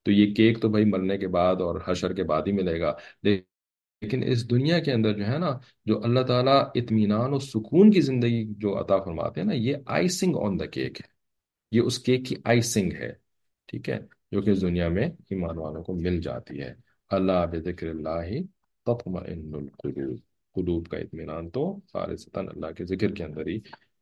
[0.02, 2.94] تو یہ کیک تو بھائی مرنے کے بعد اور حشر کے بعد ہی ملے گا۔
[3.22, 8.00] لیکن اس دنیا کے اندر جو ہے نا، جو اللہ تعالیٰ اطمینان اور سکون کی
[8.00, 11.08] زندگی جو عطا فرماتے ہیں نا، یہ آئسنگ آن دا کیک ہے۔
[11.72, 13.12] یہ اس کیک کی آئسنگ ہے،
[13.66, 13.98] ٹھیک ہے؟
[14.32, 16.74] جو کہ اس دنیا میں ایمان والوں کو مل جاتی ہے۔
[17.10, 18.24] اللہ بذکر اللہ
[18.94, 20.18] تطمئن القلوب
[20.54, 23.58] قلوب کا اطمینان تو خالصتاً اللہ کے ذکر کے اندر ہی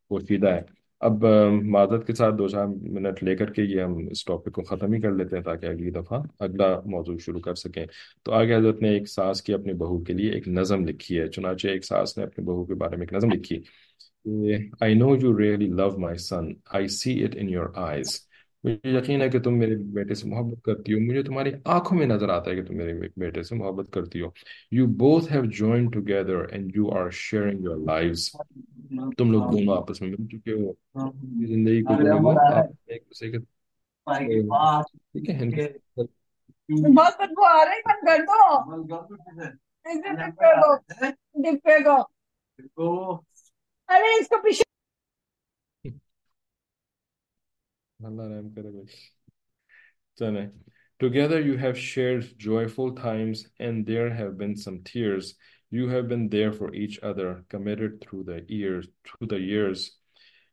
[0.08, 0.60] پوشیدہ ہے
[1.00, 1.24] اب
[1.64, 4.92] معذرت کے ساتھ دو چار منٹ لے کر کے یہ ہم اس ٹاپک کو ختم
[4.92, 7.86] ہی کر لیتے ہیں تاکہ اگلی دفعہ اگلا موضوع شروع کر سکیں
[8.22, 11.28] تو آگے حضرت نے ایک ساس کی اپنی بہو کے لیے ایک نظم لکھی ہے،
[11.28, 13.62] چنانچہ ایک ساس نے اپنی بہو کے بارے میں ایک نظم لکھی
[14.80, 16.56] I know you really love my son.
[16.70, 18.27] I see it in your eyes.
[18.64, 22.06] مجھے یقین ہے کہ تم میرے بیٹے سے محبت کرتی ہو۔ مجھے تمہاری آنکھوں میں
[22.06, 24.26] نظر آتا ہے کہ تم میرے بیٹے سے محبت کرتی ہو۔
[24.76, 28.30] You both have joined together and you are sharing your lives.
[29.18, 30.72] تم لوگ دونوں آپس میں مل چکے ہو۔
[31.46, 33.38] زندگی کو جو ہے وہ آپ ایک دوسرے کے
[34.08, 35.72] ٹھیک ہے
[36.96, 38.22] بہت بدبو آ رہی بند کر
[41.82, 42.02] دو۔
[42.74, 43.14] کو
[43.88, 44.67] ارے اس کو پیچھے
[48.04, 48.42] Allah
[51.00, 55.34] Together you have shared joyful times, and there have been some tears.
[55.70, 59.96] You have been there for each other, committed through the years, through the years.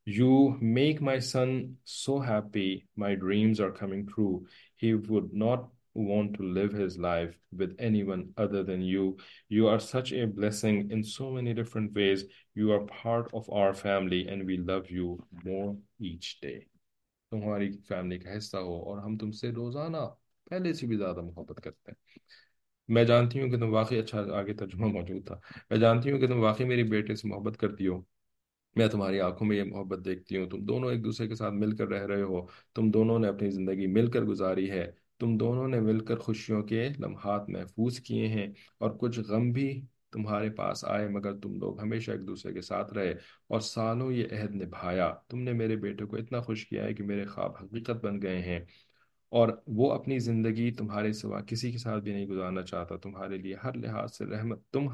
[0.05, 2.87] You make my son so happy.
[2.95, 4.47] My dreams are coming true.
[4.75, 9.17] He would not want to live his life with anyone other than you.
[9.49, 12.25] You are such a blessing in so many different ways.
[12.55, 16.67] You are part of our family, and we love you more each day.
[17.35, 19.97] تم ہماری family کا حصہ ہو اور ہم تم سے روزانہ
[20.49, 22.19] پہلے سے بھی زیادہ محبت کرتے ہیں۔
[22.87, 26.27] میں جانتی ہوں کہ تم واقعی اچھا آگے ترجمہ موجود تھا۔ میں جانتی ہوں کہ
[26.27, 28.01] تم واقعی میری بیٹے سے محبت کرتی ہو۔
[28.75, 31.75] میں تمہاری آنکھوں میں یہ محبت دیکھتی ہوں۔ تم دونوں ایک دوسرے کے ساتھ مل
[31.75, 35.67] کر رہ رہے ہو۔ تم دونوں نے اپنی زندگی مل کر گزاری ہے۔ تم دونوں
[35.67, 39.81] نے مل کر خوشیوں کے لمحات محفوظ کیے ہیں اور کچھ غم بھی
[40.15, 43.13] تمہارے پاس آئے مگر تم لوگ ہمیشہ ایک دوسرے کے ساتھ رہے
[43.47, 47.03] اور سالوں یہ عہد نبھایا۔ تم نے میرے بیٹے کو اتنا خوش کیا ہے کہ
[47.03, 48.59] میرے خواب حقیقت بن گئے ہیں
[49.29, 53.55] اور وہ اپنی زندگی تمہارے سوا کسی کے ساتھ بھی نہیں گزارنا چاہتا۔ تمہارے لیے
[53.63, 54.87] ہر لحاظ سے رحمت، تم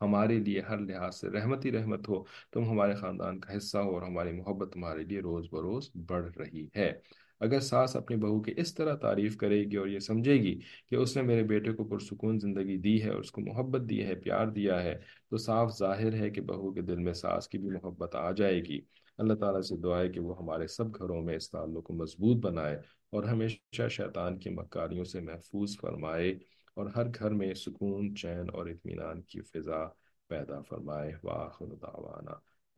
[0.00, 3.94] ہمارے لیے ہر لحاظ سے رحمت ہی رحمت ہو۔ تم ہمارے خاندان کا حصہ ہو
[3.94, 6.92] اور ہماری محبت تمہارے لیے روز بروز بڑھ رہی ہے۔
[7.40, 10.94] اگر ساس اپنی بہو کی اس طرح تعریف کرے گی اور یہ سمجھے گی کہ
[10.94, 14.14] اس نے میرے بیٹے کو پرسکون زندگی دی ہے اور اس کو محبت دی ہے،
[14.14, 14.98] پیار دیا ہے،
[15.30, 18.60] تو صاف ظاہر ہے کہ بہو کے دل میں ساس کی بھی محبت آ جائے
[18.64, 18.80] گی۔
[19.18, 22.44] اللہ تعالیٰ سے دعا ہے کہ وہ ہمارے سب گھروں میں اس تعلق کو مضبوط
[22.44, 22.76] بنائے
[23.10, 26.38] اور ہمیشہ شیطان کی مکاریوں سے محفوظ فرمائے
[26.74, 29.88] اور ہر گھر میں سکون، چین اور اطمینان کی فضا
[30.28, 32.32] پیدا فرمائے۔ وآخر دعوانا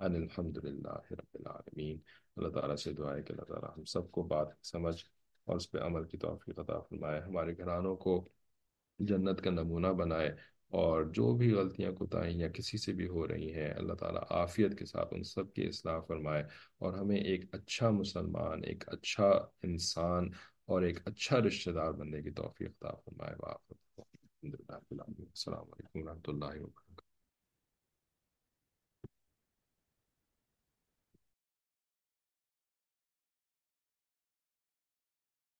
[0.04, 1.98] ان الحمد للہ رب العالمین۔
[2.36, 5.04] اللہ تعالیٰ سے دعا ہے کہ اللہ تعالیٰ ہم سب کو بات سمجھ
[5.44, 8.28] اور اس پہ عمل کی توفیق عطا فرمائے، ہمارے گھرانوں کو
[8.98, 10.34] جنت کا نمونہ بنائے
[10.68, 14.86] اور جو بھی غلطیاں، کوتاہیاں کسی سے بھی ہو رہی ہیں، اللہ تعالیٰ عافیت کے
[14.86, 16.44] ساتھ ان سب کی اصلاح فرمائے
[16.78, 19.28] اور ہمیں ایک اچھا مسلمان، ایک اچھا
[19.62, 20.28] انسان
[20.66, 23.34] اور ایک اچھا رشتہ دار بننے کی توفیق عطا فرمائے۔
[24.42, 26.91] السلام علیکم ورحمۃ اللہ وبرکاتہ۔